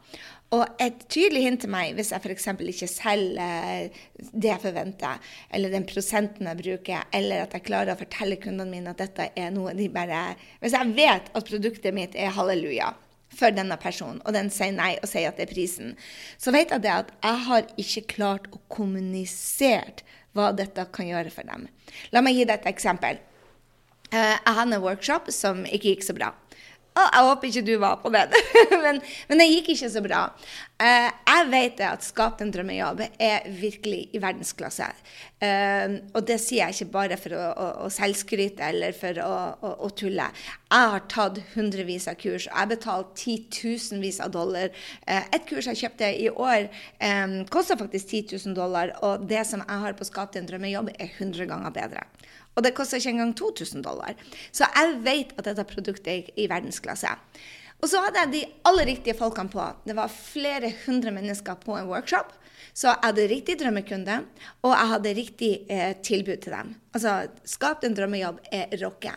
Og 0.52 0.82
et 0.84 1.06
tydelig 1.08 1.46
hint 1.46 1.62
til 1.64 1.70
meg, 1.72 1.94
hvis 1.96 2.10
jeg 2.12 2.20
f.eks. 2.20 2.49
ikke 2.52 2.88
selger 2.90 4.02
det 4.20 4.50
jeg 4.50 4.60
forventer, 4.60 5.22
eller 5.49 5.72
den 5.72 5.87
prosenten 5.88 6.50
jeg 6.50 6.60
bruker, 6.60 7.06
eller 7.16 7.46
at 7.46 7.56
jeg 7.56 7.64
klarer 7.70 7.94
å 7.94 8.00
fortelle 8.00 8.37
kundene 8.40 8.69
mine 8.69 8.93
at 8.93 9.00
dette 9.00 9.31
er 9.32 9.54
noe 9.54 9.72
de 9.76 9.88
bare 9.93 10.34
Hvis 10.60 10.76
jeg 10.76 10.93
vet 10.99 11.32
at 11.32 11.49
produktet 11.49 11.96
mitt 11.96 12.19
er 12.19 12.37
halleluja 12.37 12.93
for 13.32 13.54
denne 13.56 13.78
personen, 13.81 14.20
og 14.26 14.37
den 14.37 14.52
sier 14.52 14.75
nei 14.76 14.93
og 14.99 15.08
sier 15.08 15.31
at 15.31 15.40
det 15.40 15.46
er 15.46 15.54
prisen, 15.54 15.94
så 16.37 16.52
vet 16.52 16.75
jeg 16.75 16.84
det 16.84 16.93
at 16.98 17.14
jeg 17.22 17.44
har 17.48 17.70
ikke 17.81 18.06
klart 18.19 18.50
å 18.52 18.60
kommunisere 18.69 20.05
hva 20.37 20.50
dette 20.56 20.84
kan 20.93 21.08
gjøre 21.08 21.32
for 21.32 21.48
dem. 21.48 21.64
La 22.12 22.20
meg 22.25 22.37
gi 22.37 22.44
deg 22.48 22.60
et 22.60 22.72
eksempel. 22.75 23.20
Eh, 24.12 24.37
jeg 24.37 24.56
hadde 24.58 24.76
en 24.76 24.84
workshop 24.84 25.32
som 25.32 25.64
ikke 25.64 25.94
gikk 25.94 26.05
så 26.05 26.16
bra. 26.16 26.32
Oh, 26.93 27.06
jeg 27.09 27.25
håper 27.25 27.49
ikke 27.49 27.65
du 27.65 27.77
var 27.81 27.94
på 28.03 28.11
den, 28.12 28.35
men, 28.85 28.99
men, 29.29 29.41
det 29.41 29.47
gikk 29.49 29.71
ikke 29.73 29.89
så 29.89 30.03
bra. 30.05 30.27
Uh, 30.77 31.09
jeg 31.09 31.47
vet 31.49 31.79
at 31.87 32.05
Skap 32.05 32.43
en 32.44 32.50
drømmejobb 32.53 33.00
er 33.17 33.47
virkelig 33.49 34.03
i 34.12 34.21
verdensklasse. 34.21 34.91
Uh, 35.41 35.97
og 36.12 36.27
det 36.29 36.37
sier 36.43 36.67
jeg 36.67 36.77
ikke 36.77 36.93
bare 36.93 37.17
for 37.17 37.33
å, 37.39 37.47
å, 37.49 37.69
å 37.87 37.89
selvskryte 37.93 38.67
eller 38.69 38.93
for 38.99 39.23
å, 39.25 39.31
å, 39.56 39.73
å, 39.87 39.91
tulle. 39.97 40.27
Jeg 40.69 40.93
har 40.93 41.06
tatt 41.09 41.41
hundrevis 41.55 42.11
av 42.12 42.19
kurs, 42.21 42.44
og 42.44 42.50
jeg 42.50 42.61
har 42.61 42.71
betalt 42.75 43.17
titusenvis 43.23 44.21
av 44.21 44.35
dollar. 44.37 44.69
Uh, 45.06 45.23
et 45.33 45.49
kurs 45.49 45.71
jeg 45.73 45.81
kjøpte 45.87 46.12
i 46.12 46.29
år, 46.29 46.69
um, 47.00 47.39
koster 47.49 47.81
faktisk 47.81 48.12
10 48.12 48.37
000 48.37 48.59
dollar, 48.59 48.93
og 49.00 49.25
det 49.33 49.47
som 49.49 49.65
jeg 49.65 49.87
har 49.87 49.97
på 49.97 50.11
Skap 50.11 50.37
en 50.37 50.50
drømmejobb, 50.50 50.93
er 50.93 51.09
100 51.17 51.49
ganger 51.49 51.73
bedre. 51.73 52.05
Og 52.56 52.64
det 52.64 52.75
koster 52.76 53.00
ikke 53.00 53.14
engang 53.14 53.32
2000 53.38 53.84
dollar. 53.84 54.14
Så 54.52 54.69
jeg 54.69 55.00
vet 55.04 55.32
at 55.38 55.49
dette 55.49 55.64
produktet 55.69 56.12
er 56.12 56.31
i 56.37 56.49
verdensklasse. 56.50 57.14
Og 57.82 57.90
så 57.90 58.02
hadde 58.04 58.20
jeg 58.20 58.32
de 58.32 58.43
aller 58.69 58.87
riktige 58.93 59.16
folkene 59.19 59.50
på. 59.50 59.64
Det 59.87 59.96
var 59.99 60.12
flere 60.12 60.70
hundre 60.84 61.10
mennesker 61.14 61.58
på 61.64 61.75
en 61.78 61.88
workshop. 61.90 62.31
Så 62.72 62.88
jeg 62.88 63.02
hadde 63.02 63.28
riktig 63.28 63.56
drømmekunde, 63.60 64.20
og 64.62 64.70
jeg 64.72 64.90
hadde 64.93 65.14
riktig 65.19 65.50
eh, 65.69 65.96
tilbud 66.04 66.38
til 66.44 66.54
dem. 66.54 66.76
Altså, 66.94 67.16
skap 67.44 67.82
en 67.84 67.96
drømmejobb 67.96 68.38
er 68.55 68.76
rocke. 68.84 69.12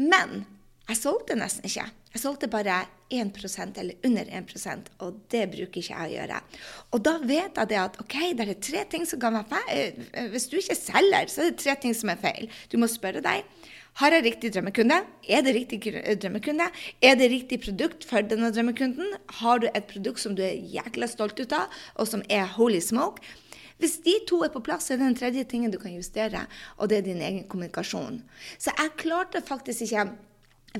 Men 0.00 0.46
jeg 0.88 0.98
solgte 0.98 1.36
nesten 1.38 1.68
ikke. 1.68 1.84
Jeg 2.14 2.22
solgte 2.24 2.50
bare 2.50 2.80
1% 3.12 3.80
eller 3.82 4.08
under 4.08 4.32
1% 4.40 4.90
og 5.04 5.20
det 5.32 5.44
bruker 5.52 5.82
ikke 5.82 5.92
jeg 5.92 6.08
å 6.08 6.14
gjøre. 6.16 6.40
Og 6.92 7.04
da 7.04 7.18
vet 7.20 7.60
jeg 7.60 7.70
det 7.72 7.80
at 7.82 8.00
ok, 8.02 8.16
det 8.38 8.48
er 8.48 8.64
tre 8.70 8.86
ting 8.94 9.06
som 9.08 9.20
kan 9.22 9.36
være 9.38 9.52
feil. 9.52 10.02
Hvis 10.32 10.48
du 10.50 10.58
ikke 10.60 10.78
selger, 10.78 11.30
så 11.30 11.44
er 11.44 11.52
det 11.52 11.60
tre 11.62 11.76
ting 11.84 11.96
som 11.96 12.12
er 12.12 12.20
feil. 12.22 12.50
Du 12.72 12.78
må 12.80 12.90
spørre 12.90 13.24
deg 13.24 13.46
har 14.00 14.14
jeg 14.14 14.24
riktig 14.24 14.48
drømmekunde? 14.54 14.96
Er 15.28 15.42
det 15.44 15.52
riktig 15.52 15.82
drømmekunde? 16.22 16.64
Er 17.04 17.16
det 17.20 17.28
riktig 17.28 17.58
produkt 17.60 18.06
for 18.08 18.24
denne 18.24 18.48
drømmekunden? 18.48 19.18
Har 19.42 19.60
du 19.60 19.66
et 19.68 19.84
produkt 19.90 20.22
som 20.22 20.32
du 20.36 20.40
er 20.46 20.56
jækla 20.56 21.08
stolt 21.12 21.36
ut 21.36 21.52
av, 21.52 21.68
og 22.00 22.08
som 22.08 22.24
er 22.32 22.48
holy 22.54 22.80
smoke? 22.80 23.20
Hvis 23.82 23.98
de 24.04 24.14
to 24.30 24.40
er 24.46 24.52
på 24.54 24.62
plass, 24.64 24.86
så 24.86 24.94
er 24.94 25.02
det 25.02 25.10
den 25.10 25.18
tredje 25.18 25.44
tingen 25.50 25.72
du 25.72 25.78
kan 25.82 25.92
justere, 25.92 26.46
og 26.78 26.88
det 26.88 27.02
er 27.02 27.08
din 27.10 27.20
egen 27.20 27.44
kommunikasjon. 27.44 28.22
Så 28.56 28.72
jeg 28.78 28.96
klarte 28.96 29.42
faktisk 29.44 29.84
ikke 29.84 30.06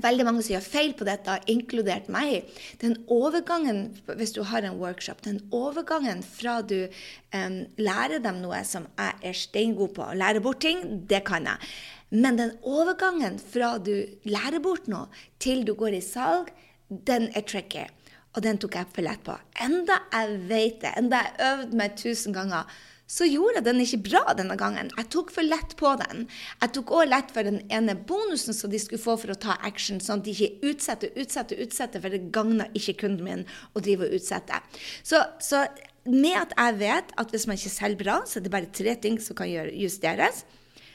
veldig 0.01 0.25
mange 0.27 0.43
som 0.45 0.55
gjør 0.55 0.65
feil 0.65 0.93
på 0.97 1.07
dette, 1.09 1.37
inkludert 1.53 2.09
meg. 2.13 2.49
Den 2.81 2.97
overgangen, 3.13 3.85
hvis 4.17 4.35
du 4.37 4.43
har 4.49 4.65
en 4.65 4.79
workshop, 4.81 5.23
den 5.27 5.41
overgangen 5.53 6.23
fra 6.25 6.61
du 6.65 6.87
um, 7.35 7.59
lærer 7.77 8.23
dem 8.25 8.41
noe 8.45 8.63
som 8.69 8.89
jeg 8.97 9.33
er 9.33 9.37
steingod 9.37 9.95
på, 9.99 10.07
å 10.07 10.19
lære 10.19 10.43
bort 10.45 10.63
ting, 10.65 10.85
det 11.11 11.25
kan 11.29 11.49
jeg. 11.49 11.73
Men 12.13 12.37
den 12.41 12.55
overgangen 12.69 13.39
fra 13.41 13.75
du 13.81 13.95
lærer 14.29 14.61
bort 14.65 14.89
noe, 14.93 15.09
til 15.41 15.65
du 15.69 15.75
går 15.79 15.97
i 15.97 16.05
salg, 16.05 16.53
den 16.89 17.31
er 17.37 17.45
tricky. 17.49 17.87
Og 18.33 18.45
den 18.45 18.57
tok 18.61 18.79
jeg 18.79 18.89
for 18.95 19.05
lett 19.05 19.21
på. 19.25 19.35
Enda 19.61 19.99
jeg 20.13 20.41
vet 20.49 20.81
det, 20.85 20.95
enda 20.97 21.21
jeg 21.21 21.51
øvde 21.51 21.81
meg 21.81 21.97
tusen 22.01 22.37
ganger, 22.37 22.69
så 23.13 23.29
gjorde 23.29 23.61
jeg 23.61 23.67
den 23.67 23.83
ikke 23.85 24.01
bra 24.07 24.23
denne 24.39 24.57
gangen. 24.61 24.89
Jeg 24.97 25.11
tok 25.13 25.33
for 25.35 25.45
lett 25.45 25.75
på 25.81 25.93
den. 26.01 26.25
Jeg 26.63 26.73
tok 26.77 26.93
òg 26.97 27.11
lett 27.11 27.35
for 27.35 27.45
den 27.45 27.61
ene 27.73 27.97
bonusen 28.09 28.57
som 28.57 28.73
de 28.73 28.81
skulle 28.81 29.03
få 29.03 29.19
for 29.21 29.35
å 29.35 29.39
ta 29.43 29.59
action, 29.69 30.01
sånn 30.01 30.23
at 30.23 30.29
de 30.29 30.33
ikke 30.33 30.73
utsetter, 30.73 31.13
utsetter, 31.21 31.61
utsetter, 31.61 32.01
for 32.01 32.15
det 32.15 32.31
gagner 32.33 32.73
ikke 32.79 32.97
kunden 33.05 33.27
min 33.27 33.45
å 33.77 33.85
drive 33.85 34.09
og 34.09 34.17
utsette. 34.17 34.63
Så, 35.05 35.21
så, 35.45 35.67
med 36.09 36.39
at 36.41 36.57
jeg 36.57 36.81
vet 36.81 37.13
at 37.21 37.35
hvis 37.35 37.47
man 37.51 37.61
ikke 37.61 37.77
selger 37.77 38.01
bra, 38.01 38.17
så 38.27 38.41
er 38.41 38.47
det 38.47 38.57
bare 38.57 38.73
tre 38.81 38.97
ting 39.05 39.21
som 39.23 39.37
kan 39.39 39.51
justeres. 39.53 40.45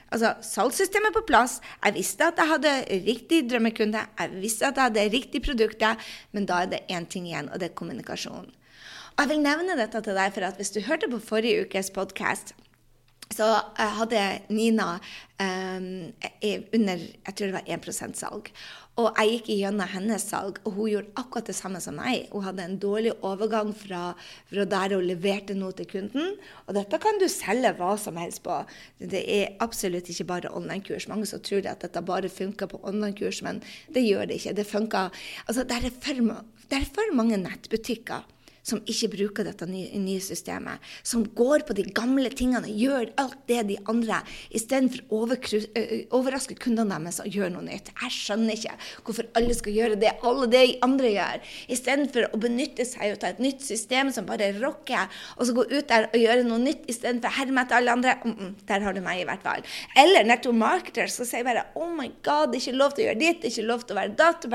Altså, 0.07 0.33
Salgssystemet 0.41 1.13
på 1.15 1.25
plass. 1.27 1.59
Jeg 1.83 1.97
visste 2.00 2.29
at 2.31 2.39
jeg 2.39 2.50
hadde 2.50 2.74
riktig 3.05 3.41
drømmekunde. 3.51 4.03
Jeg 4.19 4.39
visste 4.41 4.69
at 4.69 4.79
jeg 4.79 4.89
hadde 4.89 5.09
riktig 5.13 5.43
produkt. 5.43 5.83
Men 6.31 6.47
da 6.47 6.63
er 6.63 6.71
det 6.71 6.86
én 6.89 7.05
ting 7.05 7.27
igjen, 7.27 7.51
og 7.51 7.59
det 7.59 7.71
er 7.71 7.77
kommunikasjon. 7.77 8.47
Jeg 9.17 9.31
vil 9.31 9.39
nevne 9.41 9.74
dette 9.79 9.97
til 10.05 10.13
deg, 10.13 10.29
for 10.36 10.45
at 10.45 10.59
hvis 10.62 10.69
du 10.75 10.83
hørte 10.86 11.07
på 11.09 11.17
forrige 11.17 11.63
ukes 11.65 11.88
podkast, 11.89 12.51
så 13.33 13.47
hadde 13.97 14.19
Nina 14.53 15.00
um, 15.41 15.88
under 16.75 17.01
jeg 17.01 17.33
tror 17.33 17.50
det 17.50 17.55
var 17.55 17.71
1% 17.79 18.19
salg. 18.19 18.51
Og 19.01 19.17
jeg 19.17 19.31
gikk 19.31 19.50
gjennom 19.55 19.89
hennes 19.89 20.27
salg, 20.29 20.59
og 20.69 20.77
hun 20.77 20.91
gjorde 20.91 21.17
akkurat 21.17 21.50
det 21.50 21.57
samme 21.57 21.81
som 21.81 21.97
meg. 21.97 22.29
Hun 22.29 22.45
hadde 22.45 22.63
en 22.69 22.77
dårlig 22.81 23.15
overgang 23.25 23.74
fra, 23.77 24.03
fra 24.53 24.67
der 24.69 24.95
hun 25.00 25.09
leverte 25.09 25.57
noe 25.57 25.74
til 25.81 25.89
kunden. 25.89 26.38
Og 26.67 26.77
dette 26.77 27.01
kan 27.01 27.17
du 27.17 27.25
selge 27.25 27.74
hva 27.81 27.95
som 27.97 28.21
helst 28.21 28.45
på. 28.45 28.62
Det 29.01 29.25
er 29.25 29.57
absolutt 29.65 30.13
ikke 30.13 30.29
bare 30.29 30.53
online-kurs. 30.53 31.09
Mange 31.09 31.25
som 31.29 31.41
tror 31.41 31.65
at 31.65 31.89
dette 31.89 32.05
bare 32.05 32.29
funker 32.29 32.69
på 32.69 32.86
online-kurs, 32.86 33.41
men 33.50 33.65
det 33.89 34.05
gjør 34.05 34.29
det 34.29 34.39
ikke. 34.43 34.57
Det 34.62 34.69
funker 34.69 35.09
Altså, 35.50 35.65
det 35.65 35.81
er 35.81 35.89
for, 35.89 36.25
det 36.69 36.83
er 36.83 36.89
for 36.93 37.17
mange 37.17 37.41
nettbutikker 37.41 38.25
som 38.67 38.81
ikke 38.89 39.12
bruker 39.13 39.47
dette 39.47 39.67
nye, 39.69 39.88
nye, 40.01 40.21
systemet, 40.24 40.83
som 41.07 41.24
går 41.38 41.63
på 41.67 41.75
de 41.77 41.86
gamle 41.95 42.29
tingene 42.36 42.67
og 42.67 42.81
gjør 42.83 43.12
alt 43.21 43.38
det 43.50 43.62
de 43.69 43.77
andre, 43.88 44.19
istedenfor 44.55 45.05
å 45.07 45.21
overraske 46.17 46.57
kundene 46.59 46.97
deres 46.97 47.21
og 47.24 47.31
gjøre 47.31 47.53
noe 47.55 47.65
nytt. 47.67 47.93
Jeg 48.03 48.15
skjønner 48.15 48.57
ikke 48.57 48.75
hvorfor 49.07 49.29
alle 49.39 49.55
skal 49.57 49.77
gjøre 49.77 50.00
det 50.01 50.13
alle 50.27 50.50
de 50.51 50.63
andre 50.86 51.13
gjør, 51.13 51.47
istedenfor 51.77 52.29
å 52.31 52.41
benytte 52.43 52.88
seg 52.88 53.15
av 53.17 53.29
et 53.31 53.41
nytt 53.43 53.63
system 53.65 54.12
som 54.13 54.27
bare 54.27 54.51
rocker, 54.59 55.07
og 55.38 55.47
så 55.47 55.55
gå 55.55 55.67
ut 55.71 55.88
der 55.89 56.09
og 56.12 56.19
gjøre 56.19 56.47
noe 56.47 56.62
nytt 56.63 56.88
istedenfor 56.91 57.31
å 57.31 57.38
herme 57.39 57.63
etter 57.63 57.79
alle 57.79 57.95
andre. 57.95 58.17
Mm 58.24 58.36
-mm, 58.36 58.53
der 58.67 58.79
har 58.81 58.93
du 58.93 59.01
meg, 59.01 59.21
i 59.21 59.25
hvert 59.25 59.43
fall. 59.43 59.63
Eller 59.95 60.24
nettopp 60.24 60.55
marketer 60.55 61.07
som 61.07 61.25
sier 61.25 61.43
bare 61.43 61.65
Oh 61.75 61.89
my 61.89 62.12
God, 62.24 62.51
det 62.51 62.57
er 62.57 62.67
ikke 62.67 62.77
lov 62.77 62.93
til 62.93 63.03
å 63.03 63.07
gjøre 63.07 63.19
ditt, 63.19 63.41
det 63.41 63.47
er 63.47 63.51
ikke 63.51 63.71
lov 63.71 63.86
til 63.86 63.95
å 63.95 64.00
være 64.01 64.15
datt. 64.15 64.45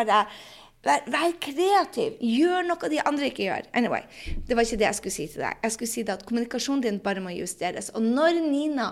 Vær, 0.82 1.04
vær, 1.06 1.34
kreativ. 1.42 2.16
Gjør 2.18 2.66
noe 2.66 2.90
de 2.90 2.98
andre 3.06 3.28
ikke 3.30 3.46
gjør. 3.46 3.68
Anyway, 3.78 4.02
Det 4.48 4.56
var 4.56 4.66
ikke 4.66 4.80
det 4.80 4.88
jeg 4.88 4.98
skulle 4.98 5.14
si 5.14 5.26
til 5.30 5.44
deg. 5.44 5.60
Jeg 5.62 5.72
skulle 5.72 5.92
si 5.92 6.02
at 6.08 6.26
Kommunikasjonen 6.26 6.82
din 6.82 6.98
bare 6.98 7.22
må 7.22 7.30
justeres. 7.30 7.90
Og 7.94 8.02
når 8.02 8.40
Nina 8.50 8.88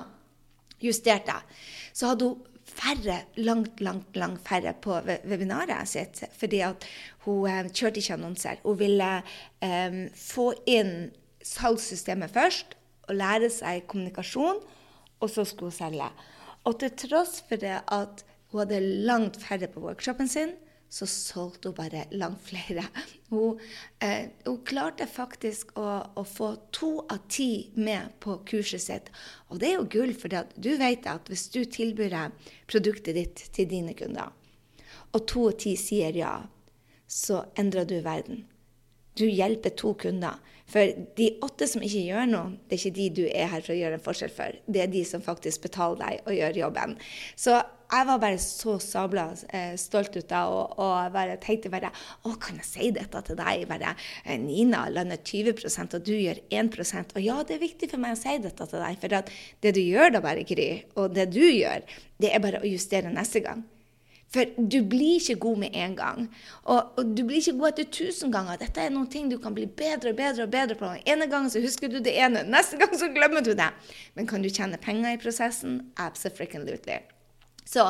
justerte, 0.81 1.35
så 1.93 2.13
hadde 2.13 2.29
hun 2.29 2.47
færre, 2.71 3.25
langt, 3.37 3.81
langt 3.81 4.17
langt 4.17 4.49
færre 4.49 4.73
på 4.73 5.01
webinaret 5.27 5.89
sitt. 5.89 6.23
Fordi 6.39 6.63
at 6.65 6.87
hun 7.27 7.49
eh, 7.51 7.67
kjørte 7.69 7.99
ikke 7.99 8.15
annonser. 8.15 8.63
Hun 8.63 8.79
ville 8.79 9.11
um, 9.65 10.01
få 10.15 10.53
inn 10.71 11.11
salgssystemet 11.43 12.31
først 12.31 12.77
og 13.09 13.17
lære 13.19 13.51
seg 13.51 13.87
kommunikasjon, 13.91 14.61
og 15.21 15.31
så 15.31 15.45
skulle 15.45 15.73
hun 15.73 15.79
selge. 15.79 16.11
Og 16.65 16.79
til 16.79 16.93
tross 17.09 17.41
for 17.49 17.61
det 17.61 17.81
at 17.83 18.25
hun 18.53 18.63
hadde 18.63 18.81
langt 19.09 19.41
færre 19.43 19.67
på 19.71 19.83
workshopen 19.83 20.29
sin, 20.29 20.55
så 20.91 21.07
solgte 21.07 21.71
hun 21.71 21.77
bare 21.77 22.05
langt 22.11 22.43
flere. 22.43 22.83
Hun, 23.29 23.61
eh, 24.03 24.27
hun 24.45 24.59
klarte 24.67 25.07
faktisk 25.07 25.71
å, 25.79 25.87
å, 26.19 26.25
få 26.27 26.49
to 26.75 26.91
av 27.07 27.29
ti 27.31 27.71
med 27.79 28.17
på 28.19 28.41
kurset 28.51 28.83
sitt. 28.83 29.11
Og 29.49 29.63
det 29.63 29.71
er 29.71 29.77
jo 29.79 29.89
gull, 29.95 30.15
for 30.19 30.35
du 30.59 30.71
vet 30.81 31.07
at 31.07 31.31
hvis 31.31 31.47
du 31.55 31.63
tilbyr 31.63 32.17
produktet 32.67 33.15
ditt 33.15 33.45
til 33.55 33.71
dine 33.71 33.95
kunder, 33.95 34.35
og 35.15 35.27
to 35.31 35.47
av 35.53 35.59
ti 35.63 35.77
sier 35.79 36.19
ja, 36.19 36.35
så 37.07 37.45
endrer 37.59 37.87
du 37.87 38.01
verden. 38.03 38.45
Du 39.19 39.27
hjelper 39.27 39.75
to 39.79 39.95
kunder. 39.95 40.39
For 40.71 40.91
de 41.19 41.33
åtte 41.43 41.67
som 41.67 41.83
ikke 41.83 42.03
gjør 42.07 42.29
noe, 42.31 42.55
det 42.67 42.77
er 42.77 42.83
ikke 42.83 42.99
de 42.99 43.09
du 43.15 43.25
er 43.27 43.51
her 43.51 43.63
for 43.63 43.75
å 43.75 43.79
gjøre 43.79 43.99
en 43.99 44.05
forskjell 44.05 44.33
for. 44.35 44.59
Det 44.71 44.85
er 44.85 44.93
de 44.93 45.03
som 45.07 45.23
faktisk 45.23 45.67
betaler 45.67 46.03
deg 46.03 46.27
og 46.27 46.37
gjør 46.37 46.61
jobben. 46.65 46.95
Så 47.39 47.59
jeg 47.91 48.07
var 48.07 48.21
bare 48.23 48.39
så 48.43 48.77
sabla 48.83 49.25
eh, 49.51 49.75
stolt 49.81 50.15
ut 50.17 50.35
av 50.37 50.53
og, 50.55 50.77
og 50.83 51.15
bare 51.15 51.39
tenkte 51.43 51.73
bare 51.73 51.91
Å, 51.91 52.35
kan 52.43 52.61
jeg 52.61 52.69
si 52.69 52.91
dette 52.95 53.23
til 53.27 53.39
deg? 53.39 53.67
Bare, 53.71 53.95
eh, 54.25 54.39
Nina 54.41 54.85
lander 54.93 55.19
20% 55.19 55.99
og 55.99 56.07
du 56.07 56.15
gjør 56.15 56.41
1% 56.51 57.17
Og 57.17 57.25
ja, 57.25 57.41
det 57.47 57.57
er 57.57 57.65
viktig 57.65 57.91
for 57.91 58.03
meg 58.03 58.15
å 58.15 58.21
si 58.21 58.39
dette 58.43 58.69
til 58.71 58.85
deg, 58.85 59.03
for 59.03 59.35
det 59.67 59.75
du 59.77 59.83
gjør 59.83 60.17
da 60.17 60.23
bare, 60.25 60.47
Gry, 60.47 60.71
og 60.99 61.13
det 61.15 61.31
du 61.35 61.43
gjør, 61.43 61.85
det 62.21 62.33
er 62.33 62.43
bare 62.43 62.63
å 62.63 62.69
justere 62.69 63.13
neste 63.13 63.43
gang. 63.45 63.63
For 64.31 64.47
du 64.57 64.79
blir 64.87 65.19
ikke 65.19 65.41
god 65.43 65.63
med 65.65 65.75
en 65.75 65.95
gang. 65.99 66.27
Og, 66.63 66.93
og, 66.97 67.15
du 67.17 67.25
blir 67.27 67.41
ikke 67.41 67.57
god 67.59 67.73
etter 67.73 67.89
tusen 67.91 68.31
ganger. 68.35 68.61
Dette 68.63 68.85
er 68.85 68.93
noen 68.95 69.09
ting 69.11 69.27
du 69.31 69.41
kan 69.43 69.57
bli 69.57 69.67
bedre 69.67 70.15
og 70.15 70.21
bedre 70.21 70.47
og 70.47 70.53
bedre 70.55 70.79
på. 70.79 70.91
ene 71.03 71.27
gangen 71.31 71.51
så 71.51 71.63
husker 71.63 71.91
du 71.91 71.99
det 71.99 72.15
ene, 72.15 72.47
neste 72.47 72.79
gang 72.79 72.95
så 72.95 73.11
glemmer 73.11 73.43
du 73.43 73.57
det. 73.59 73.73
Men 74.15 74.31
kan 74.31 74.43
du 74.43 74.51
tjene 74.51 74.79
penger 74.79 75.17
i 75.17 75.23
prosessen? 75.23 75.81
Absolutely. 75.99 77.01
Så 77.71 77.87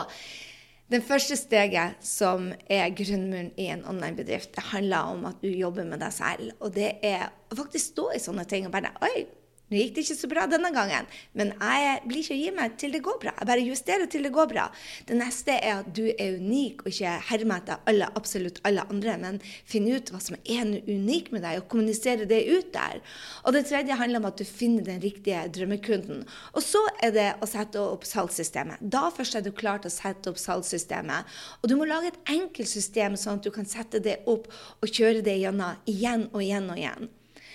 det 0.91 1.05
første 1.07 1.37
steget 1.39 2.01
som 2.05 2.51
er 2.67 2.91
grunnmuren 2.99 3.53
i 3.61 3.69
en 3.71 3.85
online-bedrift, 3.87 4.53
det 4.57 4.71
handler 4.73 5.13
om 5.15 5.29
at 5.31 5.39
du 5.43 5.49
jobber 5.49 5.87
med 5.87 6.03
deg 6.03 6.13
selv. 6.13 6.51
Og 6.61 6.75
det 6.75 6.97
er 7.07 7.29
å 7.31 7.59
faktisk 7.59 7.93
stå 7.93 8.09
i 8.17 8.23
sånne 8.23 8.47
ting 8.51 8.67
og 8.67 8.75
bare 8.75 8.91
Oi, 9.07 9.23
nå 9.71 9.79
gikk 9.79 9.95
det 9.95 10.03
ikke 10.05 10.19
så 10.19 10.31
bra 10.31 10.47
denne 10.51 10.73
gangen, 10.75 11.07
men 11.39 11.53
jeg 11.55 11.99
blir 12.11 12.25
ikke 12.25 12.35
å 12.35 12.41
gi 12.41 12.55
meg 12.57 12.77
til 12.81 12.95
det 12.95 13.03
går 13.07 13.19
bra. 13.23 13.35
Jeg 13.39 13.49
bare 13.51 13.67
justerer 13.67 14.09
til 14.11 14.27
det 14.27 14.33
går 14.35 14.49
bra. 14.51 14.65
Det 15.07 15.19
neste 15.19 15.55
er 15.57 15.85
at 15.85 15.91
du 15.95 16.03
er 16.11 16.41
unik, 16.41 16.83
og 16.83 16.91
ikke 16.91 17.13
hermer 17.31 17.63
etter 17.63 17.85
alle, 17.91 18.09
absolutt 18.19 18.59
alle 18.67 18.83
andre, 18.91 19.15
men 19.23 19.39
finner 19.69 20.01
ut 20.01 20.11
hva 20.11 20.21
som 20.23 20.39
er 20.41 20.73
unik 20.89 21.31
med 21.35 21.45
deg, 21.47 21.61
og 21.61 21.69
kommunisere 21.71 22.27
det 22.31 22.41
ut 22.51 22.73
der. 22.75 22.99
Og 23.45 23.55
det 23.55 23.67
tredje 23.71 23.99
handler 24.01 24.23
om 24.23 24.29
at 24.31 24.41
du 24.41 24.47
finner 24.49 24.87
den 24.87 24.99
riktige 25.05 25.45
drømmekunden. 25.55 26.25
Og 26.55 26.67
så 26.67 26.83
er 27.05 27.15
det 27.15 27.29
å 27.39 27.49
sette 27.51 27.79
opp 27.83 28.07
salgssystemet. 28.09 28.83
Da 28.83 29.07
først 29.15 29.39
er 29.39 29.47
du 29.47 29.53
klar 29.55 29.83
til 29.83 29.93
å 29.93 29.95
sette 29.95 30.33
opp 30.33 30.41
salgssystemet. 30.41 31.31
Og 31.63 31.71
du 31.71 31.77
må 31.79 31.87
lage 31.87 32.11
et 32.11 32.35
enkelt 32.35 32.71
system, 32.71 33.15
sånn 33.15 33.39
at 33.39 33.47
du 33.47 33.55
kan 33.55 33.69
sette 33.69 34.03
det 34.03 34.21
opp 34.31 34.51
og 34.51 34.91
kjøre 34.91 35.23
det 35.27 35.39
gjennom 35.41 35.79
igjen 35.91 36.27
og 36.33 36.43
igjen 36.43 36.69
og 36.73 36.81
igjen. 36.81 37.09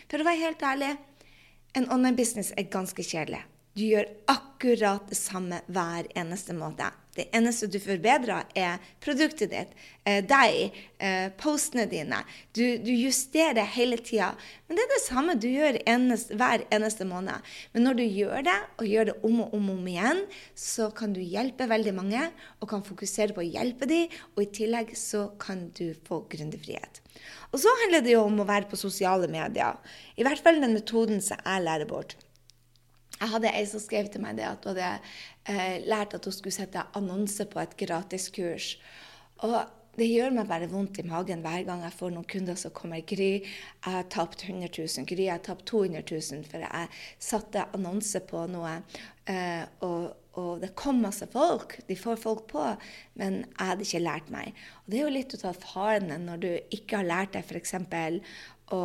For 0.07 0.21
å 0.21 0.27
være 0.27 0.43
helt 0.43 0.65
ærlig, 0.65 0.93
en 1.75 1.89
online-business 1.91 2.53
er 2.55 2.71
ganske 2.71 3.03
kjedelig. 3.03 3.43
Du 3.75 3.83
gjør 3.83 4.07
akkurat 4.31 5.09
det 5.09 5.17
samme 5.19 5.57
hver 5.67 6.07
eneste 6.15 6.53
måte. 6.55 6.87
Det 7.15 7.25
eneste 7.35 7.67
du 7.71 7.75
forbedrer, 7.79 8.47
er 8.55 8.79
produktet 9.03 9.51
ditt, 9.51 9.73
eh, 10.07 10.21
deg, 10.23 10.71
eh, 10.99 11.27
postene 11.35 11.85
dine. 11.91 12.21
Du, 12.55 12.63
du 12.79 12.91
justerer 12.91 13.67
hele 13.75 13.97
tida. 13.97 14.33
Men 14.67 14.79
det 14.79 14.83
er 14.85 14.93
det 14.93 15.01
samme 15.03 15.35
du 15.35 15.47
gjør 15.47 15.79
eneste, 15.83 16.35
hver 16.39 16.63
eneste 16.71 17.07
måned. 17.07 17.51
Men 17.73 17.87
når 17.87 17.99
du 17.99 18.03
gjør 18.03 18.47
det, 18.47 18.57
og 18.79 18.91
gjør 18.91 19.11
det 19.11 19.17
om 19.27 19.41
og 19.43 19.55
om, 19.59 19.69
om 19.75 19.87
igjen, 19.91 20.23
så 20.55 20.89
kan 20.95 21.15
du 21.15 21.19
hjelpe 21.19 21.67
veldig 21.71 21.95
mange, 21.95 22.29
og 22.59 22.71
kan 22.71 22.83
fokusere 22.83 23.35
på 23.35 23.43
å 23.43 23.49
hjelpe 23.49 23.87
dem, 23.91 24.07
og 24.35 24.43
i 24.43 24.51
tillegg 24.55 24.95
så 24.95 25.29
kan 25.39 25.69
du 25.75 25.91
få 26.07 26.23
gründerfrihet. 26.31 27.03
Og 27.55 27.61
så 27.63 27.71
handler 27.79 28.03
det 28.03 28.11
jo 28.11 28.25
om 28.27 28.41
å 28.43 28.47
være 28.47 28.67
på 28.67 28.75
sosiale 28.79 29.29
medier. 29.31 29.77
I 30.19 30.25
hvert 30.27 30.41
fall 30.43 30.59
den 30.59 30.75
metoden 30.75 31.21
som 31.23 31.39
jeg 31.39 31.63
lærer 31.63 31.87
bort. 31.87 32.17
Jeg 33.15 33.31
hadde 33.31 33.53
ei 33.55 33.63
som 33.69 33.79
skrev 33.79 34.09
til 34.11 34.19
meg 34.25 34.35
det 34.35 34.43
at 34.49 34.65
hun 34.67 34.73
hadde 34.73 34.89
eh, 35.47 35.77
lært 35.87 36.17
at 36.17 36.27
hun 36.27 36.35
skulle 36.35 36.51
sette 36.51 36.83
annonse 36.99 37.47
på 37.47 37.61
et 37.61 37.77
gratiskurs. 37.79 38.73
Og 39.47 39.55
det 39.97 40.09
gjør 40.09 40.35
meg 40.35 40.49
bare 40.49 40.69
vondt 40.71 40.99
i 41.01 41.07
magen 41.07 41.43
hver 41.45 41.63
gang 41.67 41.83
jeg 41.85 41.95
får 41.95 42.13
noen 42.15 42.27
kunder 42.31 42.59
som 42.59 42.73
kommer. 42.75 43.01
'Gry, 43.01 43.31
jeg 43.41 43.95
har 43.95 44.09
tapt 44.11 44.43
100 44.47 44.69
000. 44.71 45.07
Gry, 45.07 45.23
jeg 45.27 45.33
har 45.37 45.45
tapt 45.45 45.65
200 45.71 46.03
000 46.11 46.45
for 46.49 46.65
jeg 46.65 46.93
satte 47.19 47.67
annonse 47.73 48.21
på 48.27 48.45
noe.' 48.51 48.81
Eh, 49.25 49.65
og 49.81 50.13
og 50.35 50.59
det 50.59 50.73
kom 50.75 50.97
masse 50.99 51.27
folk. 51.31 51.77
De 51.87 51.95
får 51.95 52.17
folk 52.19 52.47
på. 52.51 52.63
Men 53.19 53.43
jeg 53.45 53.69
hadde 53.69 53.85
ikke 53.87 54.03
lært 54.03 54.33
meg. 54.33 54.57
Og 54.83 54.91
det 54.91 54.99
er 54.99 55.05
jo 55.05 55.13
litt 55.15 55.35
ut 55.35 55.45
av 55.47 55.61
faren 55.61 56.11
når 56.25 56.41
du 56.43 56.49
ikke 56.75 56.99
har 56.99 57.07
lært 57.07 57.37
deg 57.37 57.47
f.eks. 57.47 57.77
å 58.75 58.81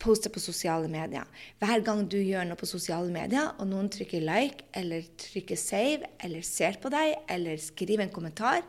poste 0.00 0.30
på 0.32 0.42
sosiale 0.42 0.88
medier. 0.92 1.24
Hver 1.60 1.84
gang 1.84 2.02
du 2.08 2.18
gjør 2.20 2.44
noe 2.48 2.58
på 2.60 2.68
sosiale 2.68 3.12
medier, 3.12 3.54
og 3.56 3.68
noen 3.70 3.88
trykker 3.92 4.24
like 4.24 4.66
eller 4.76 5.06
trykker 5.20 5.60
save 5.60 6.10
eller 6.24 6.44
ser 6.44 6.76
på 6.82 6.92
deg 6.92 7.16
eller 7.32 7.60
skriver 7.60 8.04
en 8.04 8.12
kommentar, 8.12 8.64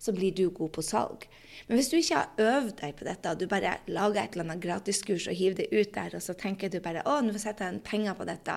så 0.00 0.14
blir 0.16 0.32
du 0.32 0.48
god 0.56 0.72
på 0.76 0.84
salg. 0.84 1.26
Men 1.68 1.76
hvis 1.76 1.90
du 1.92 1.98
ikke 1.98 2.22
har 2.22 2.40
øvd 2.40 2.72
deg 2.80 2.94
på 2.96 3.06
dette, 3.06 3.30
og 3.30 3.40
du 3.40 3.46
bare 3.50 3.76
lager 3.86 4.22
et 4.22 4.36
eller 4.36 4.48
annet 4.48 4.62
gratiskurs 4.64 5.28
og 5.28 5.36
hiver 5.36 5.60
det 5.60 5.68
ut 5.70 5.92
der, 5.94 6.16
og 6.16 6.24
så 6.24 6.34
tenker 6.40 6.72
du 6.72 6.80
bare 6.82 7.04
å, 7.04 7.18
nå 7.20 7.36
setter 7.38 7.68
jeg 7.68 7.84
penger 7.86 8.16
på 8.16 8.26
dette, 8.28 8.56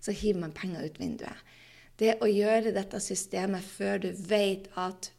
så 0.00 0.14
hiver 0.14 0.44
man 0.46 0.54
penger 0.56 0.86
ut 0.86 1.00
vinduet. 1.02 1.46
Det 2.00 2.16
å 2.22 2.30
gjøre 2.30 2.72
dette 2.72 3.00
systemet 3.02 3.66
før 3.66 4.00
du 4.06 4.12
vet 4.30 4.70
at 4.80 5.10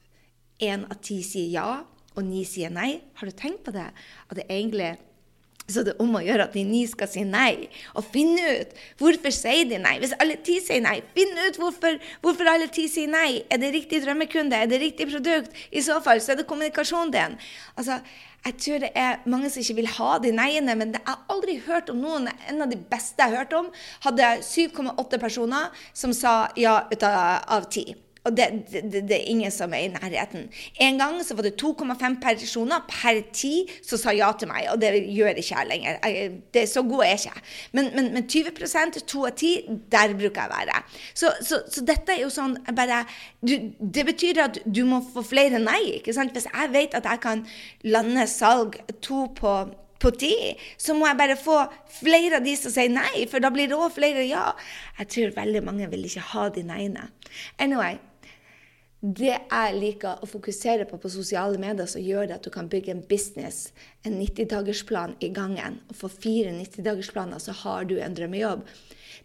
én 0.63 0.87
av 0.87 1.01
ti 1.03 1.19
sier 1.25 1.51
ja, 1.51 1.69
og 2.15 2.25
ni 2.27 2.41
sier 2.47 2.71
nei. 2.73 3.01
Har 3.19 3.29
du 3.29 3.35
tenkt 3.37 3.65
på 3.67 3.73
det? 3.75 3.87
At 4.27 4.39
det 4.39 4.47
egentlig 4.49 4.95
så 5.73 5.83
det 5.85 5.95
er 5.95 6.03
om 6.03 6.17
å 6.17 6.23
gjøre 6.23 6.47
at 6.47 6.55
de 6.57 6.63
ni 6.67 6.81
skal 6.89 7.09
si 7.11 7.23
nei, 7.27 7.67
og 7.95 8.07
finne 8.13 8.55
ut 8.61 8.73
hvorfor 9.01 9.35
sier 9.35 9.69
de 9.69 9.79
nei. 9.81 9.97
Hvis 10.01 10.15
alle 10.21 10.37
ti 10.45 10.57
sier 10.63 10.83
nei, 10.83 10.97
finn 11.15 11.33
ut 11.37 11.59
hvorfor, 11.61 11.99
hvorfor, 12.23 12.49
alle 12.51 12.69
ti 12.73 12.87
sier 12.91 13.11
nei. 13.11 13.41
Er 13.51 13.61
det 13.61 13.71
riktig 13.75 14.03
drømmekunde? 14.05 14.57
Er 14.57 14.69
det 14.71 14.81
riktig 14.83 15.09
produkt? 15.11 15.55
I 15.71 15.83
så 15.85 15.99
fall 16.03 16.21
så 16.23 16.33
er 16.33 16.41
det 16.41 16.49
kommunikasjonen 16.49 17.15
din. 17.15 17.39
Altså, 17.75 18.01
jeg 18.45 18.57
tror 18.57 18.79
det 18.81 18.91
er 18.97 19.19
mange 19.29 19.51
som 19.53 19.61
ikke 19.61 19.79
vil 19.81 19.89
ha 19.99 20.13
de 20.21 20.31
neiene, 20.33 20.75
men 20.77 20.95
jeg 20.95 21.05
har 21.05 21.25
aldri 21.29 21.59
hørt 21.67 21.91
om 21.93 21.99
noen. 22.01 22.29
En 22.49 22.63
av 22.65 22.71
de 22.71 22.79
beste 22.79 23.21
jeg 23.21 23.29
har 23.29 23.43
hørt 23.43 23.57
om, 23.57 23.67
hadde 24.07 24.31
7,8 24.47 25.21
personer 25.21 25.83
som 25.93 26.15
sa 26.15 26.35
ja 26.57 26.79
ut 26.89 27.05
av 27.05 27.69
ti. 27.69 27.91
Og 28.23 28.37
det, 28.37 28.45
det, 28.69 29.01
det, 29.09 29.15
er 29.15 29.29
ingen 29.31 29.51
som 29.51 29.73
er 29.73 29.87
i 29.87 29.87
nærheten. 29.89 30.43
En 30.81 30.97
gang 30.99 31.15
så 31.25 31.33
var 31.33 31.47
det 31.47 31.55
2,5 31.61 32.19
personer 32.21 32.83
per 32.89 33.23
ti 33.33 33.63
som 33.81 33.97
sa 33.97 34.13
ja 34.13 34.29
til 34.37 34.51
meg, 34.51 34.67
og 34.69 34.77
det 34.81 34.91
gjør 35.09 35.39
ikke 35.41 35.55
jeg 35.55 35.69
lenger. 35.71 35.97
Jeg, 36.05 36.29
det, 36.53 36.67
så 36.69 36.83
god 36.85 37.03
er 37.05 37.09
jeg 37.15 37.19
ikke. 37.25 37.41
Men, 37.71 37.89
men, 37.95 38.11
men 38.13 38.27
20 38.29 39.01
to 39.09 39.25
av 39.25 39.33
ti, 39.41 39.55
der 39.91 40.13
bruker 40.13 40.43
jeg 40.43 40.51
å 40.51 40.53
være. 40.53 40.83
Så, 41.13 41.33
så, 41.41 41.63
så, 41.65 41.85
dette 41.87 42.13
er 42.13 42.21
jo 42.21 42.29
sånn 42.33 42.59
bare 42.77 43.03
du, 43.41 43.55
Det 43.81 44.05
betyr 44.05 44.43
at 44.45 44.61
du 44.65 44.83
må 44.85 45.01
få 45.13 45.25
flere 45.25 45.57
nei. 45.61 45.81
ikke 45.97 46.13
sant? 46.13 46.37
Hvis 46.37 46.49
jeg 46.51 46.73
vet 46.75 46.97
at 46.97 47.09
jeg 47.09 47.23
kan 47.25 47.45
lande 47.89 48.27
salg 48.29 48.77
to 49.01 49.25
på 49.37 49.63
på 50.01 50.09
ti, 50.17 50.33
så 50.81 50.95
må 50.97 51.05
jeg 51.05 51.17
bare 51.19 51.35
få 51.37 51.59
flere 51.99 52.39
av 52.39 52.45
de 52.45 52.55
som 52.57 52.73
sier 52.73 52.89
nei, 52.89 53.27
for 53.29 53.43
da 53.43 53.51
blir 53.53 53.69
det 53.69 53.77
òg 53.77 53.91
flere 53.93 54.23
ja. 54.25 54.47
Jeg 54.97 55.11
tror 55.13 55.35
veldig 55.35 55.61
mange 55.67 55.89
vil 55.91 56.07
ikke 56.07 56.23
ha 56.31 56.47
de 56.55 56.63
nei-ene. 56.65 57.03
Anyway, 57.61 57.99
det 59.01 59.33
jeg 59.33 59.77
liker 59.81 60.21
å 60.21 60.29
fokusere 60.29 60.85
på 60.85 60.99
på 61.01 61.09
sosiale 61.09 61.57
medier, 61.57 61.87
som 61.89 62.03
gjør 62.05 62.35
at 62.35 62.45
du 62.45 62.51
kan 62.53 62.69
bygge 62.69 62.93
en 62.93 63.03
business, 63.09 63.71
en 64.05 64.19
90-dagersplan 64.21 65.15
i 65.25 65.31
gangen, 65.33 65.79
og 65.89 65.97
for 66.03 66.13
fire 66.13 66.53
90-dagersplaner 66.53 67.41
så 67.41 67.55
har 67.63 67.89
du 67.89 67.95
en 67.97 68.17
drømmejobb, 68.17 68.61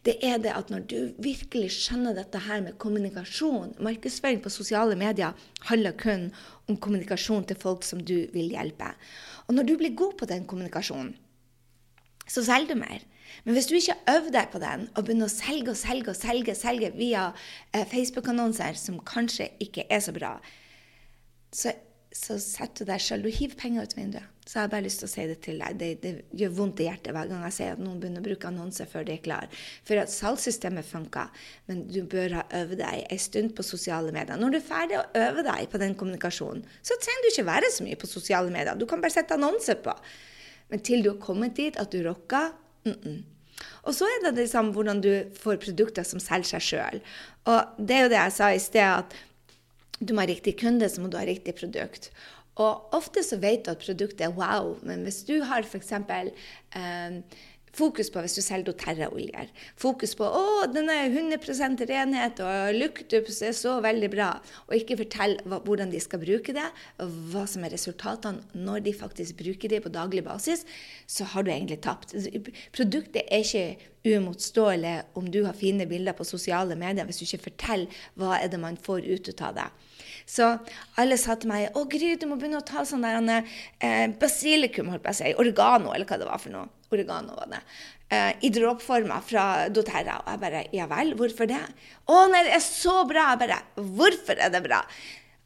det 0.07 0.15
er 0.25 0.39
det 0.39 0.53
at 0.55 0.71
når 0.71 0.85
du 0.87 0.99
virkelig 1.23 1.73
skjønner 1.75 2.15
dette 2.15 2.39
her 2.47 2.61
med 2.63 2.77
kommunikasjon 2.79 3.73
Markedsføring 3.83 4.39
på 4.45 4.53
sosiale 4.55 4.95
medier 4.99 5.35
handler 5.67 5.97
kun 5.99 6.29
om 6.71 6.79
kommunikasjon 6.79 7.47
til 7.49 7.59
folk 7.59 7.83
som 7.87 8.03
du 8.03 8.29
vil 8.35 8.53
hjelpe. 8.55 8.93
Og 9.47 9.57
når 9.57 9.67
du 9.67 9.75
blir 9.81 9.97
god 9.99 10.15
på 10.21 10.29
den 10.31 10.47
kommunikasjonen, 10.47 11.17
så 12.27 12.45
selger 12.47 12.75
du 12.75 12.81
mer. 12.85 13.03
Men 13.45 13.57
hvis 13.57 13.69
du 13.71 13.77
ikke 13.79 13.99
øver 14.13 14.31
deg 14.35 14.53
på 14.53 14.61
den, 14.63 14.87
og 14.95 15.07
begynner 15.07 15.31
å 15.31 15.33
selge 15.33 15.73
og 15.73 15.81
selge 15.81 16.13
og 16.13 16.19
selge, 16.19 16.55
selge 16.59 16.93
via 16.97 17.29
eh, 17.73 17.87
Facebook-annonser 17.89 18.79
som 18.81 19.03
kanskje 19.07 19.51
ikke 19.63 19.87
er 19.93 20.01
så 20.05 20.15
bra, 20.17 20.37
så, 21.55 21.75
så 22.15 22.39
setter 22.43 22.85
du 22.85 22.93
deg 22.93 23.03
sjøl 23.03 23.27
Du 23.27 23.31
hiver 23.33 23.59
penger 23.61 23.87
ut 23.87 23.97
vinduet. 23.97 24.33
Så 24.47 24.61
jeg 24.61 24.69
har 24.69 24.71
bare 24.71 24.85
lyst 24.85 25.01
til 25.03 25.09
å 25.09 25.11
si 25.11 25.23
det 25.27 25.37
til 25.43 25.57
deg. 25.59 25.79
Det, 25.81 25.89
det, 26.05 26.11
gjør 26.39 26.53
vondt 26.55 26.79
i 26.79 26.85
hjertet 26.87 27.11
hver 27.17 27.27
gang 27.27 27.41
jeg 27.49 27.55
ser 27.57 27.73
at 27.75 27.81
noen 27.83 27.97
begynner 27.99 28.23
å 28.23 28.27
bruke 28.29 28.47
annonser 28.47 28.87
før 28.87 29.07
de 29.09 29.17
er 29.17 29.25
klar. 29.25 29.49
For 29.89 29.99
at 29.99 30.13
salgssystemet 30.13 30.87
funker, 30.87 31.33
men 31.67 31.83
du 31.91 31.99
bør 32.07 32.37
ha 32.39 32.45
øvd 32.61 32.77
deg 32.79 33.09
en 33.11 33.23
stund 33.25 33.57
på 33.59 33.67
sosiale 33.67 34.15
medier. 34.15 34.39
Når 34.39 34.55
du 34.55 34.59
er 34.61 34.69
ferdig 34.69 35.01
å 35.01 35.09
øve 35.19 35.43
deg 35.49 35.67
på 35.73 35.81
den 35.83 35.99
kommunikasjonen, 35.99 36.63
så 36.79 36.95
trenger 37.03 37.27
du 37.27 37.31
ikke 37.33 37.49
være 37.51 37.73
så 37.75 37.89
mye 37.89 37.99
på 37.99 38.11
sosiale 38.11 38.55
medier. 38.55 38.79
Du 38.79 38.87
kan 38.87 39.03
bare 39.03 39.17
sette 39.17 39.35
annonser 39.35 39.83
på. 39.83 39.97
Men 40.71 40.87
til 40.87 41.03
du 41.03 41.11
har 41.11 41.21
kommet 41.27 41.59
dit 41.59 41.83
at 41.83 41.91
du 41.91 41.99
rocker 42.07 42.55
mm 42.87 43.01
-mm. 43.05 43.23
Og 43.83 43.95
så 43.95 44.05
er 44.05 44.25
det 44.25 44.35
liksom 44.41 44.73
hvordan 44.75 45.01
du 45.01 45.13
får 45.39 45.57
produkter 45.63 46.03
som 46.03 46.21
selger 46.21 46.49
seg 46.57 46.63
sjøl. 46.63 47.01
Og 47.45 47.79
det 47.79 47.97
er 47.97 48.03
jo 48.03 48.13
det 48.13 48.21
jeg 48.21 48.33
sa 48.33 48.51
i 48.53 48.59
sted, 48.59 48.81
at 48.81 49.15
du 50.01 50.15
må 50.15 50.21
ha 50.21 50.27
riktig 50.27 50.59
kunde, 50.61 50.89
så 50.89 51.01
må 51.01 51.09
du 51.09 51.17
ha 51.17 51.25
riktig 51.25 51.55
produkt. 51.55 52.11
Og 52.57 52.95
ofte 52.97 53.23
så 53.25 53.37
vet 53.41 53.67
du 53.67 53.71
at 53.71 53.85
produktet 53.85 54.21
er 54.27 54.37
wow, 54.37 54.77
men 54.83 55.05
hvis 55.05 55.23
du 55.29 55.43
har 55.45 55.65
f.eks. 55.65 55.93
Eh, 55.93 57.21
Fokus 57.77 58.11
på 58.13 58.23
hvis 58.25 58.37
du 58.39 58.43
selger 58.45 58.71
doTERRA-oljer. 58.71 59.51
Fokus 59.79 60.15
på 60.19 60.27
å, 60.27 60.45
den 60.73 60.89
er 60.93 61.11
100% 61.11 61.85
renhet, 61.91 62.41
og 62.45 62.77
Luktups 62.77 63.43
er 63.45 63.57
så 63.57 63.77
veldig 63.85 64.11
bra. 64.13 64.31
Og 64.69 64.79
ikke 64.79 64.99
fortell 65.03 65.37
hva, 65.45 65.61
hvordan 65.67 65.93
de 65.93 66.01
skal 66.03 66.23
bruke 66.23 66.57
det, 66.57 66.67
hva 67.33 67.45
som 67.51 67.67
er 67.67 67.75
resultatene 67.77 68.65
når 68.67 68.87
de 68.87 68.97
faktisk 68.97 69.39
bruker 69.43 69.73
det 69.73 69.83
på 69.85 69.93
daglig 69.93 70.25
basis, 70.27 70.65
så 71.07 71.29
har 71.35 71.45
du 71.45 71.53
egentlig 71.53 71.83
tapt. 71.85 72.17
Produktet 72.77 73.27
er 73.27 73.45
ikke 73.45 73.93
uimotståelig 74.07 74.95
om 75.19 75.27
du 75.31 75.43
har 75.45 75.57
fine 75.59 75.87
bilder 75.91 76.17
på 76.17 76.27
sosiale 76.27 76.79
medier, 76.79 77.07
hvis 77.07 77.21
du 77.21 77.27
ikke 77.27 77.51
forteller 77.51 78.07
hva 78.15 78.39
er 78.39 78.53
det 78.53 78.61
man 78.63 78.79
får 78.79 79.07
ut 79.07 79.33
av 79.43 79.59
det. 79.59 79.67
Så 80.27 80.47
alle 80.99 81.19
sa 81.19 81.37
til 81.39 81.51
meg 81.51 81.73
'Å, 81.73 81.85
Gry, 81.91 82.15
du 82.19 82.27
må 82.27 82.39
begynne 82.39 82.59
å 82.59 82.67
ta 82.67 82.83
sånn 82.85 83.03
der 83.03 83.45
eh, 83.81 84.09
basilikum', 84.19 84.91
holdt 84.91 85.05
på 85.05 85.11
å 85.11 85.15
si. 85.15 85.35
Oregano, 85.39 85.93
eller 85.93 86.07
hva 86.07 86.19
det 86.19 86.27
var 86.27 86.39
for 86.39 86.51
noe. 86.51 86.69
Oregano 86.91 87.37
var 87.37 87.47
det. 87.51 87.61
Eh, 88.09 88.33
I 88.43 88.51
dråpeformer 88.51 89.23
fra 89.27 89.45
doTERRA. 89.69 90.21
Og 90.25 90.33
jeg 90.33 90.41
bare 90.41 90.65
Ja 90.73 90.87
vel, 90.87 91.15
hvorfor 91.19 91.47
det? 91.51 91.63
Å 92.07 92.27
nei, 92.31 92.45
det 92.47 92.55
er 92.55 92.65
så 92.65 93.05
bra! 93.07 93.33
Jeg 93.35 93.43
bare 93.43 93.63
Hvorfor 93.77 94.39
er 94.39 94.51
det 94.51 94.63
bra? 94.67 94.83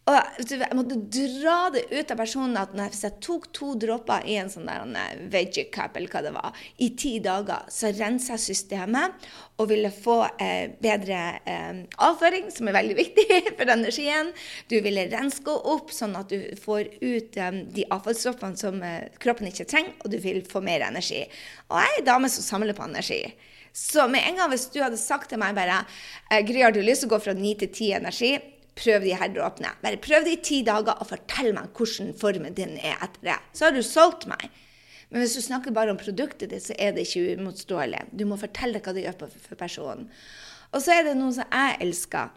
Og 0.08 0.16
jeg 0.48 0.74
måtte 0.74 0.96
dra 1.12 1.68
det 1.70 1.82
ut 1.92 2.10
av 2.10 2.18
personen 2.18 2.56
at 2.58 2.72
hvis 2.74 3.04
jeg 3.04 3.20
tok 3.22 3.50
to 3.54 3.74
dråper 3.78 4.24
i 4.26 4.38
en 4.40 4.48
sånn 4.50 4.66
der 4.66 5.20
veggie 5.30 5.68
cup, 5.70 5.98
eller 5.98 6.10
hva 6.10 6.22
det 6.24 6.32
var, 6.34 6.56
i 6.82 6.88
ti 6.98 7.18
dager, 7.22 7.68
så 7.70 7.92
rensa 7.94 8.34
jeg 8.34 8.44
systemet 8.46 9.28
og 9.60 9.68
ville 9.70 9.92
få 9.92 10.16
eh, 10.40 10.72
bedre 10.82 11.20
eh, 11.44 11.82
avføring, 12.02 12.48
som 12.54 12.70
er 12.70 12.78
veldig 12.80 12.96
viktig 12.96 13.26
for 13.58 13.74
energien. 13.76 14.32
Du 14.72 14.78
ville 14.82 15.06
renske 15.12 15.52
opp 15.52 15.92
sånn 15.94 16.16
at 16.18 16.32
du 16.32 16.56
får 16.58 16.88
ut 17.04 17.36
eh, 17.36 17.60
de 17.76 17.86
avfallsstoffene 17.92 18.58
som 18.58 18.80
eh, 18.82 19.12
kroppen 19.22 19.52
ikke 19.52 19.68
trenger, 19.68 19.94
og 20.00 20.14
du 20.14 20.18
vil 20.24 20.40
få 20.48 20.64
mer 20.64 20.88
energi. 20.88 21.26
Og 21.68 21.76
jeg 21.76 21.92
er 21.92 22.00
ei 22.00 22.08
dame 22.08 22.32
som 22.32 22.46
samler 22.46 22.78
på 22.78 22.88
energi. 22.88 23.22
Så 23.76 24.08
med 24.10 24.24
en 24.26 24.40
gang 24.40 24.50
hvis 24.50 24.66
du 24.72 24.80
hadde 24.82 24.98
sagt 24.98 25.30
til 25.30 25.38
meg 25.38 25.54
bare 25.54 25.84
eh, 25.84 26.40
Gry, 26.42 26.64
har 26.64 26.74
du 26.74 26.80
lyst 26.82 27.04
til 27.04 27.12
å 27.12 27.14
gå 27.14 27.20
fra 27.28 27.36
9 27.36 27.52
til 27.60 27.70
10 27.70 28.00
energi? 28.00 28.32
Prøv 28.78 29.04
de 29.04 29.14
her 29.16 29.32
dråpene. 29.34 29.72
Bare 29.82 30.00
prøv 30.02 30.26
det 30.26 30.34
i 30.36 30.42
ti 30.44 30.58
dager 30.66 30.98
og 30.98 31.08
fortell 31.10 31.52
meg 31.56 31.70
hvordan 31.76 32.12
formen 32.20 32.56
din 32.56 32.76
er 32.78 32.98
etter 32.98 33.30
det. 33.32 33.38
Så 33.52 33.68
har 33.68 33.76
du 33.76 33.82
solgt 33.86 34.28
meg. 34.30 34.48
Men 35.10 35.24
hvis 35.24 35.34
du 35.34 35.42
snakker 35.42 35.74
bare 35.74 35.90
om 35.90 35.98
produktet 35.98 36.52
ditt, 36.52 36.62
så 36.62 36.76
er 36.78 36.94
det 36.94 37.08
ikke 37.08 37.34
uimotståelig. 37.34 38.04
Du 38.14 38.24
må 38.30 38.38
fortelle 38.38 38.82
hva 38.82 38.94
det 38.94 39.08
gjør 39.08 39.26
for 39.32 39.58
personen. 39.58 40.06
Og 40.70 40.84
så 40.84 40.94
er 40.94 41.08
det 41.08 41.16
noe 41.18 41.34
som 41.34 41.50
jeg 41.50 41.80
elsker. 41.82 42.30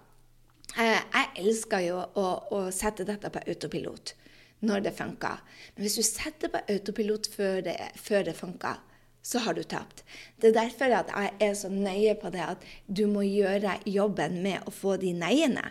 Eh, 0.73 0.97
jeg 0.97 1.29
elsker 1.43 1.85
jo 1.85 1.99
å, 2.01 2.27
å 2.49 2.63
sette 2.73 3.05
dette 3.05 3.29
på 3.29 3.43
autopilot 3.45 4.15
når 4.63 4.87
det 4.87 4.95
funker. 4.97 5.43
Men 5.75 5.85
hvis 5.85 5.99
du 5.99 6.05
setter 6.07 6.49
på 6.49 6.63
autopilot 6.71 7.29
før 7.29 7.61
det, 7.67 7.77
før 7.99 8.25
det 8.29 8.35
funker, 8.37 8.81
så 9.23 9.39
har 9.45 9.55
du 9.55 9.63
tapt. 9.63 10.03
Det 10.41 10.51
er 10.51 10.57
derfor 10.57 10.91
at 10.97 11.11
jeg 11.13 11.31
er 11.45 11.53
så 11.55 11.69
nøye 11.71 12.15
på 12.19 12.31
det 12.33 12.43
at 12.43 12.63
du 12.87 13.05
må 13.11 13.23
gjøre 13.27 13.77
jobben 13.87 14.41
med 14.43 14.65
å 14.67 14.73
få 14.73 14.97
de 14.99 15.13
neiene. 15.15 15.69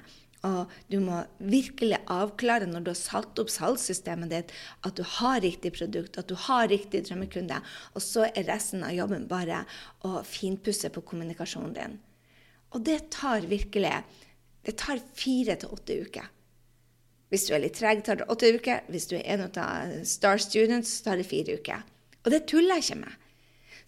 Og 0.49 0.71
du 0.91 0.99
må 0.99 1.21
virkelig 1.39 2.01
avklare 2.11 2.67
når 2.67 2.83
du 2.83 2.91
har 2.91 2.99
satt 2.99 3.39
opp 3.39 3.51
salgssystemet 3.53 4.33
ditt, 4.33 4.55
at 4.83 4.97
du 4.99 5.05
har 5.19 5.39
riktig 5.45 5.71
produkt, 5.77 6.19
at 6.19 6.31
du 6.31 6.35
har 6.49 6.67
riktig 6.73 7.05
drømmekunde. 7.07 7.61
Og 7.95 8.03
så 8.03 8.27
er 8.33 8.49
resten 8.51 8.83
av 8.87 8.95
jobben 8.97 9.29
bare 9.31 9.63
å 10.09 10.25
finpusse 10.27 10.91
på 10.91 11.05
kommunikasjonen 11.13 11.77
din. 11.79 11.97
Og 12.75 12.83
det 12.89 13.05
tar 13.15 13.47
virkelig 13.47 14.01
det 14.63 14.77
tar 14.79 15.01
fire 15.19 15.57
til 15.59 15.75
åtte 15.75 15.97
uker. 16.07 16.29
Hvis 17.33 17.49
du 17.49 17.55
er 17.57 17.63
litt 17.65 17.79
treg, 17.79 18.03
tar 18.05 18.21
det 18.21 18.29
åtte 18.31 18.51
uker. 18.55 18.85
Hvis 18.93 19.09
du 19.11 19.17
er 19.19 19.25
en 19.35 19.47
av 19.49 19.95
Star 20.07 20.39
Students, 20.43 21.01
tar 21.03 21.19
det 21.19 21.27
fire 21.27 21.57
uker. 21.59 21.83
Og 22.23 22.31
det 22.31 22.45
tuller 22.51 22.79
jeg 22.79 22.87
ikke 22.87 23.01
med. 23.01 23.17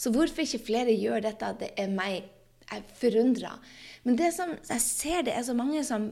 Så 0.01 0.11
hvorfor 0.11 0.43
ikke 0.43 0.67
flere 0.67 0.97
gjør 0.97 1.23
dette? 1.29 1.53
Det 1.61 1.71
er 1.79 1.93
meg 1.93 2.25
jeg 2.65 2.81
er 2.81 2.95
forundra. 2.99 3.51
Men 4.05 4.19
det 4.21 4.31
som 4.37 4.53
jeg 4.69 4.83
ser, 4.85 5.23
det 5.25 5.33
er 5.33 5.45
så 5.47 5.55
mange 5.57 5.81
som 5.85 6.11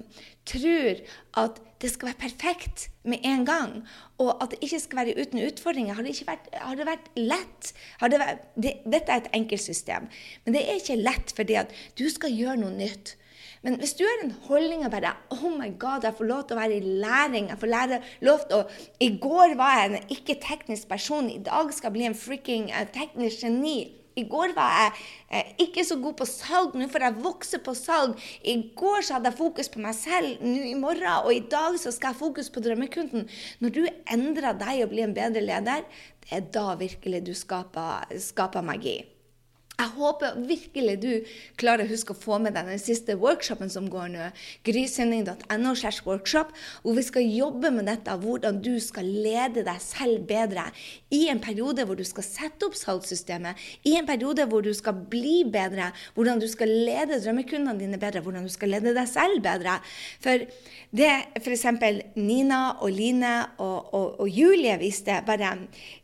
tror 0.48 1.00
at 1.38 1.60
det 1.82 1.90
skal 1.92 2.08
være 2.08 2.22
perfekt 2.22 2.86
med 3.04 3.24
en 3.26 3.44
gang, 3.46 3.72
og 4.22 4.36
at 4.42 4.54
det 4.54 4.62
ikke 4.64 4.80
skal 4.80 5.02
være 5.02 5.16
uten 5.20 5.42
utfordringer. 5.44 5.94
Har 5.98 6.06
det, 6.06 6.14
vært, 6.26 6.48
har 6.54 6.78
det 6.78 6.86
vært, 6.88 7.10
lett? 7.18 7.72
Det 8.00 8.20
vært, 8.22 8.46
det, 8.56 8.76
dette 8.86 9.12
er 9.12 9.24
et 9.24 9.34
enkelt 9.36 9.64
system, 9.64 10.08
men 10.44 10.56
det 10.56 10.62
er 10.64 10.80
ikke 10.80 11.00
lett 11.02 11.34
fordi 11.36 11.58
at 11.60 11.74
du 11.98 12.06
skal 12.12 12.32
gjøre 12.32 12.62
noe 12.62 12.72
nytt. 12.76 13.16
Men 13.62 13.76
hvis 13.78 13.94
du 13.94 14.02
har 14.02 14.24
en 14.24 14.34
holdning 14.48 14.82
av 14.82 14.90
bare 14.90 15.12
Oh 15.36 15.50
my 15.54 15.68
God, 15.78 16.06
jeg 16.06 16.16
får 16.18 16.26
lov 16.26 16.46
til 16.46 16.56
å 16.56 16.60
være 16.60 16.78
i 16.80 16.94
læring. 17.02 17.48
jeg 17.50 17.60
får 17.60 17.70
lære 17.70 17.98
lov 18.26 18.46
til 18.48 18.56
å, 18.58 18.62
I 18.98 19.10
går 19.22 19.54
var 19.58 19.76
jeg 19.78 19.90
en 19.90 20.14
ikke-teknisk 20.16 20.88
person. 20.90 21.30
I 21.30 21.42
dag 21.46 21.70
skal 21.70 21.90
jeg 21.90 21.98
bli 21.98 22.08
en 22.08 22.18
freaking 22.18 22.70
uh, 22.74 22.82
teknisk 22.94 23.44
geni. 23.44 24.01
I 24.18 24.24
går 24.28 24.52
var 24.56 24.72
jeg 24.76 24.92
eh, 25.30 25.52
ikke 25.66 25.84
så 25.88 25.96
god 26.02 26.16
på 26.18 26.26
salg, 26.28 26.76
nå 26.76 26.88
får 26.92 27.06
jeg 27.06 27.22
vokse 27.24 27.60
på 27.64 27.74
salg. 27.78 28.18
I 28.44 28.56
går 28.76 29.06
så 29.06 29.16
hadde 29.16 29.32
jeg 29.32 29.40
fokus 29.40 29.72
på 29.72 29.82
meg 29.84 29.96
selv, 29.98 30.42
nå 30.44 30.66
i 30.72 30.76
morgen 30.78 31.08
og 31.22 31.32
i 31.34 31.44
dag 31.52 31.78
så 31.80 31.92
skal 31.94 32.12
jeg 32.12 32.20
fokus 32.20 32.52
på 32.52 32.64
drømmekunden. 32.64 33.28
Når 33.62 33.76
du 33.76 33.82
endrer 33.86 34.58
deg 34.60 34.84
og 34.84 34.92
blir 34.92 35.08
en 35.08 35.16
bedre 35.16 35.44
leder, 35.44 35.86
det 36.22 36.36
er 36.38 36.46
da 36.54 36.76
virkelig 36.78 37.24
du 37.26 37.34
skaper, 37.36 38.12
skaper 38.20 38.64
magi. 38.66 39.00
Jeg 39.72 39.88
håper 39.96 40.36
virkelig 40.46 40.94
du 41.02 41.10
klarer 41.58 41.86
å 41.86 41.90
huske 41.90 42.12
å 42.12 42.18
få 42.18 42.36
med 42.42 42.54
deg 42.54 42.68
den 42.68 42.80
siste 42.80 43.16
workshopen 43.18 43.70
som 43.72 43.88
går 43.90 44.12
nå. 44.12 44.28
grysynding.no 44.68 45.72
workshop, 46.06 46.52
hvor 46.82 46.94
vi 46.94 47.02
skal 47.02 47.26
jobbe 47.26 47.72
med 47.74 47.88
dette, 47.88 48.12
hvordan 48.12 48.60
du 48.62 48.76
skal 48.84 49.08
lede 49.08 49.64
deg 49.66 49.80
selv 49.82 50.26
bedre 50.28 50.68
i 51.10 51.24
en 51.32 51.40
periode 51.42 51.86
hvor 51.88 51.98
du 51.98 52.04
skal 52.06 52.26
sette 52.26 52.68
opp 52.68 52.76
salgssystemet, 52.78 53.58
i 53.88 53.96
en 53.96 54.06
periode 54.06 54.46
hvor 54.46 54.62
du 54.62 54.70
skal 54.76 54.94
bli 54.94 55.42
bedre, 55.48 55.90
hvordan 56.14 56.38
du 56.42 56.46
skal 56.52 56.70
lede 56.70 57.18
drømmekundene 57.24 57.80
dine 57.80 57.98
bedre, 57.98 58.22
hvordan 58.22 58.46
du 58.46 58.52
skal 58.52 58.74
lede 58.76 58.94
deg 58.94 59.10
selv 59.10 59.42
bedre. 59.42 59.80
For 60.22 60.46
det 60.92 61.12
f.eks. 61.40 61.66
Nina 62.20 62.62
og 62.78 62.92
Line 62.92 63.34
og, 63.56 63.94
og, 63.94 64.08
og 64.20 64.28
Julie 64.28 64.76
viste, 64.78 65.22
bare 65.26 65.56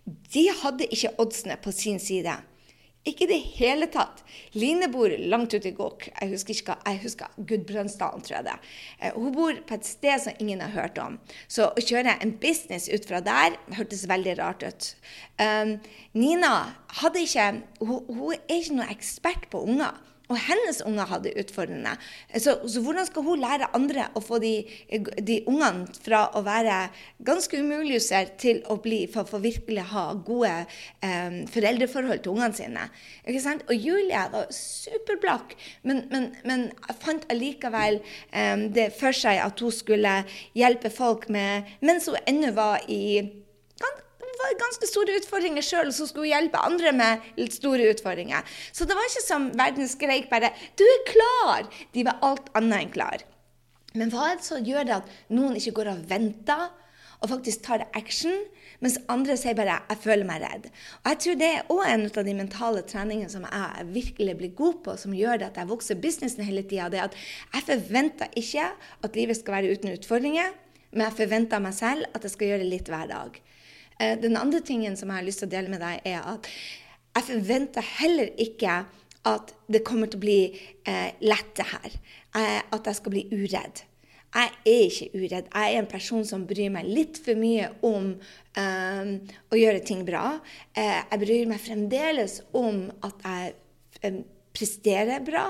De 0.05 0.49
hadde 0.65 0.89
ikke 0.89 1.19
oddsene 1.21 1.61
på 1.63 1.73
sin 1.75 2.01
side. 2.01 2.41
Ikke 3.09 3.25
i 3.25 3.31
det 3.31 3.39
hele 3.57 3.89
tatt. 3.93 4.21
Line 4.59 4.89
bor 4.93 5.13
langt 5.31 5.55
ute 5.55 5.71
i 5.71 5.75
Gokk. 5.77 6.09
Jeg 6.11 6.33
husker 6.33 6.55
ikke 6.55 6.75
hva, 6.75 6.93
jeg 6.93 7.01
husker 7.05 7.39
Gudbrandsdalen, 7.49 8.25
tror 8.25 8.37
jeg 8.37 8.47
det. 8.49 8.57
Eh, 9.01 9.15
hun 9.17 9.33
bor 9.37 9.61
på 9.69 9.79
et 9.79 9.89
sted 9.89 10.25
som 10.25 10.43
ingen 10.43 10.61
har 10.65 10.75
hørt 10.75 11.01
om. 11.01 11.17
Så 11.49 11.71
å 11.71 11.85
kjøre 11.85 12.19
en 12.21 12.35
business 12.43 12.89
ut 12.93 13.09
fra 13.09 13.23
der 13.25 13.57
hørtes 13.79 14.05
veldig 14.11 14.37
rart 14.41 14.67
ut. 14.67 14.91
Um, 15.41 15.79
Nina 16.19 16.53
hadde 17.01 17.25
ikke 17.25 17.49
hun, 17.81 18.05
hun 18.11 18.37
er 18.37 18.59
ikke 18.59 18.77
noen 18.77 18.93
ekspert 18.93 19.49
på 19.53 19.63
unger. 19.65 19.97
Og 20.29 20.37
hennes 20.45 20.81
unger 20.85 21.09
hadde 21.09 21.33
utfordrende. 21.41 21.95
Så, 22.37 22.59
så, 22.69 22.83
hvordan 22.85 23.07
skal 23.09 23.25
hun 23.25 23.41
lære 23.41 23.71
andre 23.77 24.09
å 24.13 24.21
få 24.21 24.41
de, 24.43 24.53
de 25.25 25.39
ungene 25.49 25.89
fra 26.05 26.27
å 26.37 26.43
være 26.45 26.77
ganske 27.25 27.61
umulige 27.61 28.21
til 28.41 28.61
å 28.69 28.77
bli, 28.85 29.07
for, 29.13 29.29
for 29.29 29.41
virkelig 29.45 29.87
ha 29.95 30.05
gode 30.27 30.53
eh, 30.53 31.41
foreldreforhold 31.49 32.21
til 32.25 32.37
ungene 32.37 32.61
sine? 32.61 32.85
Ikke 33.25 33.43
sant? 33.45 33.65
Og 33.73 33.89
Julie 33.89 34.27
var 34.35 34.53
superblakk, 34.53 35.57
men, 35.89 36.05
men, 36.13 36.31
men 36.45 36.69
fant 37.01 37.25
allikevel 37.33 38.01
eh, 38.03 38.69
det 38.77 38.91
for 39.01 39.17
seg 39.17 39.41
at 39.45 39.65
hun 39.65 39.73
skulle 39.73 40.15
hjelpe 40.57 40.93
folk 40.93 41.31
med, 41.33 41.69
mens 41.81 42.11
hun 42.11 42.21
ennå 42.29 42.53
var 42.57 42.85
i 42.93 43.03
var 44.41 44.59
ganske 44.61 44.89
store 44.91 45.17
utfordringer 45.21 45.65
sjøl, 45.65 45.91
og 45.91 45.97
så 45.97 46.07
skulle 46.09 46.29
hun 46.29 46.35
hjelpe 46.35 46.61
andre 46.63 46.93
med 46.97 47.31
litt 47.41 47.57
store 47.57 47.89
utfordringer. 47.93 48.45
Så 48.73 48.87
det 48.89 48.97
var 48.97 49.09
ikke 49.09 49.25
som 49.25 49.49
verden 49.59 49.89
skreik 49.91 50.29
bare 50.31 50.53
'Du 50.77 50.85
er 50.85 51.07
klar!' 51.13 51.71
De 51.93 52.05
var 52.05 52.19
alt 52.23 52.51
annet 52.55 52.83
enn 52.83 52.93
klar. 52.93 53.25
Men 53.95 54.11
hva 54.11 54.33
er 54.33 54.37
det 54.37 54.45
som 54.45 54.65
gjør 54.65 54.85
det 54.85 54.95
at 55.01 55.11
noen 55.33 55.57
ikke 55.57 55.77
går 55.81 55.93
og 55.95 56.05
venter 56.11 56.69
og 57.19 57.31
faktisk 57.33 57.65
tar 57.67 57.87
action, 57.99 58.45
mens 58.79 58.99
andre 59.11 59.37
sier 59.37 59.55
bare 59.59 59.81
'jeg 59.89 59.99
føler 59.99 60.25
meg 60.25 60.43
redd'? 60.43 60.71
Og 61.05 61.07
Jeg 61.11 61.19
tror 61.19 61.35
det 61.35 61.49
er 61.49 61.67
òg 61.69 61.87
en 61.87 62.05
av 62.05 62.25
de 62.25 62.35
mentale 62.35 62.83
treningene 62.83 63.31
som 63.31 63.43
jeg 63.43 63.87
virkelig 63.87 64.39
blir 64.39 64.55
god 64.55 64.75
på, 64.85 64.97
som 64.97 65.13
gjør 65.13 65.39
det 65.39 65.47
at 65.47 65.57
jeg 65.57 65.69
vokser 65.69 65.95
businessen 65.95 66.45
hele 66.45 66.63
tida. 66.63 66.89
Det 66.89 67.01
at 67.01 67.15
jeg 67.55 67.63
forventer 67.63 68.29
ikke 68.37 68.71
at 69.03 69.17
livet 69.17 69.37
skal 69.37 69.55
være 69.55 69.73
uten 69.73 69.93
utfordringer, 69.93 70.53
men 70.93 71.03
jeg 71.07 71.13
forventer 71.13 71.59
meg 71.59 71.75
selv 71.75 72.05
at 72.15 72.23
jeg 72.23 72.31
skal 72.31 72.49
gjøre 72.49 72.71
litt 72.71 72.89
hver 72.89 73.09
dag. 73.09 73.41
Eh, 73.99 74.15
den 74.21 74.39
andre 74.39 74.61
tingen 74.61 74.97
som 74.97 75.11
jeg 75.11 75.21
har 75.21 75.27
lyst 75.27 75.43
til 75.43 75.51
å 75.51 75.55
dele 75.57 75.73
med 75.73 75.83
deg, 75.83 76.01
er 76.07 76.23
at 76.35 76.49
jeg 77.19 77.29
forventer 77.33 77.93
heller 77.99 78.33
ikke 78.39 78.81
at 79.29 79.53
det 79.67 79.85
kommer 79.87 80.11
til 80.11 80.21
å 80.21 80.25
bli 80.25 80.41
eh, 80.87 81.15
lett, 81.25 81.53
det 81.59 81.67
her. 81.73 82.01
Eh, 82.39 82.61
at 82.63 82.87
jeg 82.87 83.01
skal 83.01 83.15
bli 83.15 83.25
uredd. 83.35 83.83
Jeg 84.29 84.53
er 84.69 84.83
ikke 84.85 85.09
uredd. 85.17 85.47
Jeg 85.49 85.75
er 85.75 85.81
en 85.81 85.91
person 85.91 86.25
som 86.29 86.45
bryr 86.47 86.71
meg 86.73 86.87
litt 86.87 87.19
for 87.25 87.39
mye 87.41 87.71
om 87.87 88.11
um, 88.13 89.13
å 89.49 89.57
gjøre 89.57 89.81
ting 89.89 90.03
bra. 90.05 90.35
Uh, 90.77 91.01
jeg 91.01 91.21
bryr 91.23 91.49
meg 91.49 91.63
fremdeles 91.65 92.35
om 92.53 92.91
at 93.09 93.25
jeg 93.25 94.21
presterer 94.59 95.23
bra. 95.25 95.47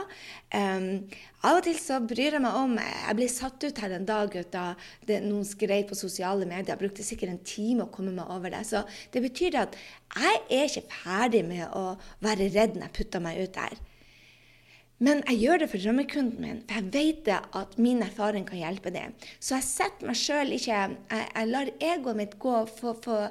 Um, 0.54 1.08
av 1.48 1.58
og 1.58 1.66
til 1.66 1.76
så 1.80 2.00
bryr 2.02 2.36
jeg 2.36 2.42
meg 2.42 2.56
om 2.58 2.76
Jeg 2.80 3.16
ble 3.18 3.28
satt 3.30 3.64
ut 3.64 3.82
her 3.82 3.94
en 3.96 4.06
dag 4.08 4.32
da 4.52 4.64
det 5.08 5.20
noen 5.24 5.46
skrev 5.48 5.88
på 5.90 5.98
sosiale 5.98 6.48
medier. 6.48 6.74
Jeg 6.74 6.82
brukte 6.82 7.06
sikkert 7.06 7.34
en 7.34 7.44
time 7.46 7.86
å 7.86 7.92
komme 7.94 8.14
meg 8.14 8.30
over 8.34 8.52
det. 8.54 8.64
Så 8.68 8.84
det 9.14 9.24
betyr 9.24 9.60
at 9.64 9.78
jeg 10.16 10.42
er 10.48 10.66
ikke 10.66 11.00
ferdig 11.02 11.44
med 11.48 11.68
å 11.78 11.94
være 12.24 12.50
redd 12.54 12.76
når 12.76 12.88
jeg 12.88 12.96
putter 13.00 13.24
meg 13.24 13.40
ut 13.44 13.56
der. 13.56 13.78
Men 14.98 15.22
jeg 15.28 15.38
gjør 15.44 15.62
det 15.62 15.70
for 15.70 15.82
drømmekunden 15.82 16.42
min, 16.42 16.58
for 16.66 16.80
jeg 16.80 16.90
vet 16.94 17.30
at 17.30 17.78
min 17.78 18.02
erfaring 18.02 18.48
kan 18.48 18.58
hjelpe 18.58 18.90
dem. 18.94 19.14
Så 19.38 19.54
jeg 19.58 19.66
setter 19.68 20.10
meg 20.10 20.18
sjøl 20.18 20.50
ikke 20.56 20.72
jeg, 20.72 20.98
jeg, 21.12 21.48
lar 21.52 21.70
egoet 21.78 22.18
mitt 22.18 22.34
gå 22.42 22.54
for, 22.72 22.98
for 23.04 23.30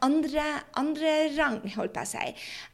andre, 0.00 0.44
andre 0.80 1.12
rang, 1.36 1.60
holdt 1.74 1.92
på 1.92 2.04
å 2.06 2.08
si. 2.08 2.24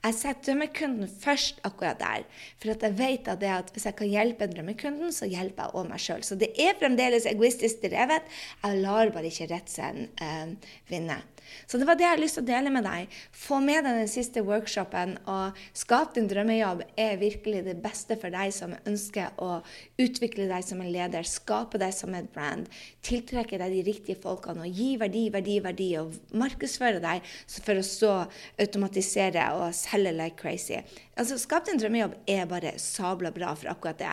Jeg 0.04 0.18
setter 0.20 0.52
drømmekunden 0.52 1.10
først 1.24 1.58
akkurat 1.66 1.98
der. 1.98 2.46
For 2.62 2.70
jeg 2.70 2.98
vet 3.00 3.30
at, 3.32 3.42
at 3.42 3.74
hvis 3.74 3.88
jeg 3.90 3.98
kan 3.98 4.12
hjelpe 4.12 4.50
drømmekunden, 4.52 5.10
så 5.14 5.26
hjelper 5.26 5.66
jeg 5.66 5.78
òg 5.80 5.90
meg 5.90 6.06
sjøl. 6.06 6.22
Så 6.22 6.38
det 6.38 6.52
er 6.62 6.78
fremdeles 6.78 7.26
egoistisk 7.26 7.82
drevet. 7.82 8.30
Jeg 8.62 8.82
lar 8.86 9.10
bare 9.14 9.34
ikke 9.34 9.50
redselen 9.50 10.12
eh, 10.22 10.74
vinne. 10.92 11.18
Så 11.66 11.78
det 11.78 11.86
var 11.88 11.98
det 11.98 12.06
jeg 12.06 12.14
har 12.14 12.22
lyst 12.22 12.38
til 12.38 12.44
å 12.44 12.50
dele 12.50 12.72
med 12.74 12.86
deg. 12.86 13.12
Få 13.34 13.60
med 13.62 13.84
deg 13.86 13.98
den 14.02 14.10
siste 14.10 14.42
workshopen. 14.46 15.14
Og 15.30 15.58
skap 15.76 16.14
din 16.16 16.28
drømmejobb 16.30 16.84
er 17.00 17.20
virkelig 17.20 17.64
det 17.68 17.76
beste 17.84 18.18
for 18.20 18.34
deg 18.34 18.52
som 18.54 18.74
ønsker 18.88 19.36
å 19.42 19.60
utvikle 20.02 20.48
deg 20.50 20.66
som 20.66 20.82
en 20.82 20.92
leder, 20.92 21.26
skape 21.28 21.80
deg 21.80 21.94
som 21.96 22.14
et 22.18 22.28
brand, 22.34 22.68
tiltrekke 23.04 23.60
deg 23.60 23.76
de 23.76 23.84
riktige 23.86 24.20
folkene 24.22 24.66
og 24.66 24.82
gi 24.82 24.90
verdi, 25.00 25.26
verdi, 25.34 25.58
verdi, 25.64 25.90
og 26.00 26.36
markedsføre 26.36 27.02
deg 27.02 27.24
for 27.62 27.78
å 27.78 27.86
så 27.86 28.12
automatisere 28.60 29.48
og 29.58 29.72
selge 29.76 30.14
like 30.16 30.38
crazy. 30.40 30.80
Altså, 31.16 31.36
Skap 31.40 31.66
din 31.68 31.80
drømmejobb 31.80 32.14
er 32.30 32.46
bare 32.48 32.76
sabla 32.80 33.32
bra 33.34 33.52
for 33.58 33.72
akkurat 33.72 34.00
det. 34.00 34.12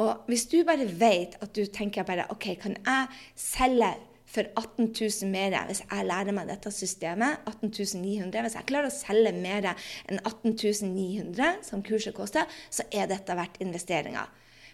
Og 0.00 0.28
hvis 0.30 0.46
du 0.48 0.60
bare 0.64 0.88
vet 0.88 1.36
at 1.44 1.52
du 1.56 1.66
tenker 1.68 2.06
bare 2.08 2.28
OK, 2.32 2.54
kan 2.60 2.76
jeg 2.78 3.20
selge 3.36 3.92
for 4.30 4.46
18 4.54 4.92
000 4.94 5.30
mer 5.32 5.56
hvis 5.68 5.82
jeg 5.82 6.06
lærer 6.06 6.34
meg 6.36 6.50
dette 6.50 6.70
systemet. 6.74 7.42
18 7.50 8.00
900. 8.00 8.44
Hvis 8.46 8.58
jeg 8.58 8.68
klarer 8.68 8.90
å 8.90 8.94
selge 8.94 9.32
mer 9.36 9.72
enn 9.72 10.20
18 10.22 10.54
900, 10.94 11.64
som 11.66 11.82
kurset 11.86 12.16
koster, 12.16 12.46
så 12.70 12.86
er 12.92 13.10
dette 13.10 13.36
verdt 13.36 13.60
investeringer. 13.64 14.30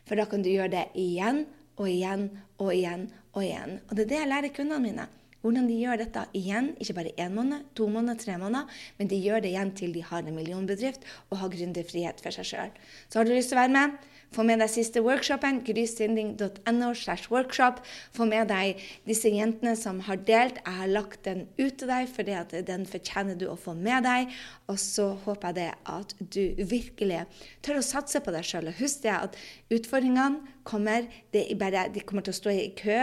For 0.06 0.18
da 0.18 0.26
kan 0.30 0.44
du 0.44 0.52
gjøre 0.52 0.74
det 0.76 0.84
igjen 1.00 1.46
og 1.76 1.88
igjen 1.90 2.28
og 2.60 2.72
igjen 2.74 3.08
og 3.34 3.42
igjen. 3.44 3.80
Og 3.88 3.96
det 3.96 4.06
er 4.06 4.12
det 4.12 4.20
jeg 4.20 4.32
lærer 4.32 4.54
kundene 4.56 4.84
mine. 4.84 5.08
Hvordan 5.46 5.68
de 5.70 5.76
gjør 5.78 6.00
dette 6.00 6.24
igjen, 6.34 6.72
ikke 6.82 6.96
bare 6.96 7.14
én 7.22 7.34
måned, 7.36 7.68
to 7.78 7.86
måneder, 7.86 8.18
tre 8.18 8.34
måneder, 8.40 8.66
men 8.98 9.10
de 9.12 9.20
gjør 9.22 9.44
det 9.44 9.52
igjen 9.52 9.70
til 9.78 9.92
de 9.94 10.02
har 10.02 10.24
en 10.26 10.34
millionbedrift 10.34 11.04
og 11.30 11.38
har 11.38 11.52
gründerfrihet 11.52 12.18
for 12.24 12.34
seg 12.34 12.48
sjøl. 12.48 12.72
Så 13.06 13.20
har 13.20 13.28
du 13.28 13.30
lyst 13.30 13.52
til 13.52 13.58
å 13.60 13.60
være 13.60 13.74
med? 13.76 13.94
Få 14.34 14.42
med 14.42 14.58
deg 14.58 14.72
siste 14.72 14.98
workshopen, 15.06 15.60
grysynding.no. 15.62 16.88
workshop. 17.30 17.78
Få 18.16 18.26
med 18.26 18.50
deg 18.50 18.80
disse 19.06 19.30
jentene 19.30 19.76
som 19.78 20.00
har 20.08 20.18
delt. 20.26 20.58
Jeg 20.64 20.78
har 20.80 20.90
lagt 20.90 21.22
den 21.28 21.44
ut 21.60 21.78
til 21.78 21.92
deg, 21.92 22.08
for 22.10 22.26
den 22.26 22.88
fortjener 22.90 23.38
du 23.38 23.46
å 23.52 23.54
få 23.60 23.76
med 23.78 24.02
deg. 24.08 24.34
Og 24.66 24.80
så 24.82 25.12
håper 25.28 25.54
jeg 25.54 25.58
det 25.60 25.68
at 25.94 26.16
du 26.18 26.42
virkelig 26.72 27.22
tør 27.62 27.78
å 27.78 27.86
satse 27.86 28.18
på 28.18 28.34
deg 28.34 28.48
sjøl. 28.50 28.72
Husk 28.80 29.06
det 29.06 29.14
at 29.14 29.38
utfordringene 29.70 30.58
kommer, 30.66 31.06
de 31.30 32.02
kommer 32.02 32.26
til 32.26 32.34
å 32.34 32.40
stå 32.40 32.56
i 32.56 32.72
kø 32.74 32.98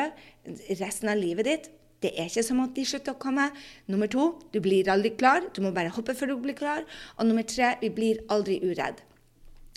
resten 0.75 1.13
av 1.13 1.23
livet 1.23 1.47
ditt. 1.47 1.71
Det 2.03 2.11
er 2.19 2.27
ikke 2.27 2.43
som 2.43 2.59
at 2.63 2.75
de 2.75 2.83
slutter 2.87 3.15
å 3.15 3.21
komme. 3.21 3.47
Nummer 3.87 4.11
to, 4.11 4.27
du 4.51 4.59
blir 4.63 4.91
aldri 4.91 5.13
klar. 5.15 5.47
Du 5.55 5.61
må 5.63 5.71
bare 5.75 5.93
hoppe 5.95 6.15
før 6.17 6.33
du 6.33 6.37
blir 6.43 6.57
klar. 6.59 6.83
Og 7.15 7.29
nummer 7.29 7.47
tre, 7.47 7.77
vi 7.79 7.91
blir 7.95 8.19
aldri 8.33 8.59
uredd. 8.63 8.99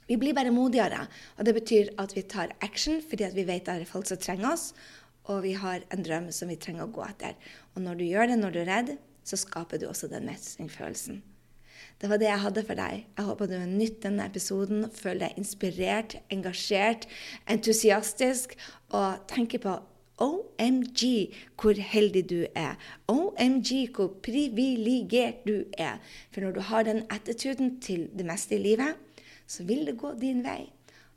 Vi 0.07 0.19
blir 0.19 0.35
bare 0.35 0.55
modigere. 0.55 1.07
Og 1.39 1.47
det 1.47 1.55
betyr 1.57 1.93
at 2.03 2.15
vi 2.17 2.27
tar 2.27 2.55
action 2.63 2.99
fordi 3.03 3.31
vi 3.35 3.47
vet 3.47 3.69
at 3.69 3.79
det 3.81 3.87
er 3.87 3.93
folk 3.93 4.11
som 4.11 4.19
trenger 4.23 4.53
oss, 4.53 4.73
og 5.27 5.43
vi 5.43 5.57
har 5.59 5.83
en 5.91 6.05
drøm 6.07 6.29
som 6.35 6.51
vi 6.51 6.59
trenger 6.59 6.87
å 6.87 6.93
gå 6.95 7.03
etter. 7.07 7.35
Og 7.75 7.83
når 7.83 7.99
du 7.99 8.05
gjør 8.07 8.31
det 8.31 8.43
når 8.43 8.55
du 8.55 8.61
er 8.63 8.71
redd, 8.71 8.93
så 9.27 9.39
skaper 9.39 9.83
du 9.83 9.89
også 9.91 10.11
den 10.11 10.29
mestringsfølelsen. 10.31 11.25
Det 12.01 12.11
var 12.11 12.21
det 12.21 12.29
jeg 12.29 12.43
hadde 12.45 12.63
for 12.69 12.79
deg. 12.79 13.03
Jeg 13.17 13.27
håper 13.27 13.51
du 13.51 13.57
har 13.57 13.67
nytt 13.71 13.99
denne 14.05 14.27
episoden, 14.29 14.87
føler 14.93 15.27
deg 15.27 15.41
inspirert, 15.41 16.17
engasjert, 16.31 17.09
entusiastisk 17.51 18.55
og 18.95 19.25
tenker 19.33 19.63
på 19.65 19.75
OMG, 20.19 21.35
hvor 21.61 21.77
heldig 21.77 22.23
du 22.31 22.39
er. 22.55 22.77
OMG, 23.09 23.91
hvor 23.95 24.15
privilegert 24.23 25.45
du 25.45 25.65
er. 25.79 26.01
For 26.33 26.41
når 26.41 26.57
du 26.57 26.61
har 26.61 26.87
den 26.89 27.05
attituden 27.11 27.81
til 27.81 28.09
det 28.17 28.27
meste 28.27 28.57
i 28.57 28.63
livet, 28.63 28.97
så 29.47 29.65
vil 29.65 29.87
det 29.87 29.99
gå 30.01 30.15
din 30.21 30.43
vei. 30.45 30.73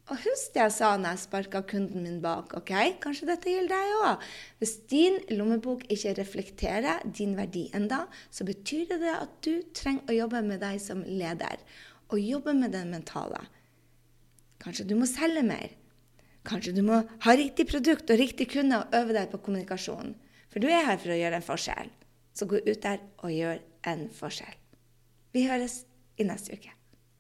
Og 0.10 0.18
husk 0.18 0.56
det 0.56 0.64
jeg 0.64 0.74
sa 0.74 0.90
når 0.98 1.14
jeg 1.14 1.22
sparka 1.22 1.62
kunden 1.70 2.02
min 2.04 2.22
bak. 2.22 2.56
ok? 2.58 2.72
Kanskje 3.02 3.28
dette 3.30 3.52
gjelder 3.54 3.76
deg 3.76 4.06
òg. 4.08 4.24
Hvis 4.58 4.76
din 4.90 5.20
lommebok 5.38 5.86
ikke 5.94 6.16
reflekterer 6.18 7.04
din 7.06 7.36
verdi 7.38 7.68
enda, 7.78 8.08
så 8.32 8.44
betyr 8.44 8.90
det, 8.90 9.14
at 9.14 9.36
du 9.46 9.62
trenger 9.74 10.10
å 10.10 10.18
jobbe 10.18 10.42
med 10.48 10.64
deg 10.66 10.82
som 10.82 11.06
leder. 11.06 11.62
Og 12.10 12.20
jobbe 12.20 12.58
med 12.58 12.74
den 12.74 12.90
mentale. 12.90 13.46
Kanskje 14.60 14.88
du 14.90 14.98
må 14.98 15.06
selge 15.08 15.46
mer. 15.46 15.78
Kanskje 16.50 16.74
du 16.74 16.82
må 16.86 17.04
ha 17.26 17.36
riktig 17.38 17.68
produkt 17.70 18.10
og 18.10 18.20
riktig 18.20 18.50
kunde 18.56 18.82
og 18.82 18.98
øve 18.98 19.14
deg 19.14 19.30
på 19.30 19.42
kommunikasjon. 19.46 20.16
For 20.50 20.64
du 20.64 20.70
er 20.72 20.88
her 20.88 20.98
for 20.98 21.14
å 21.14 21.20
gjøre 21.20 21.38
en 21.38 21.46
forskjell. 21.46 21.94
Så 22.34 22.50
gå 22.50 22.62
ut 22.66 22.82
der 22.82 23.04
og 23.22 23.34
gjør 23.34 23.62
en 23.92 24.08
forskjell. 24.16 24.58
Vi 25.36 25.46
høres 25.46 25.84
i 26.18 26.26
neste 26.26 26.58
uke. 26.58 26.79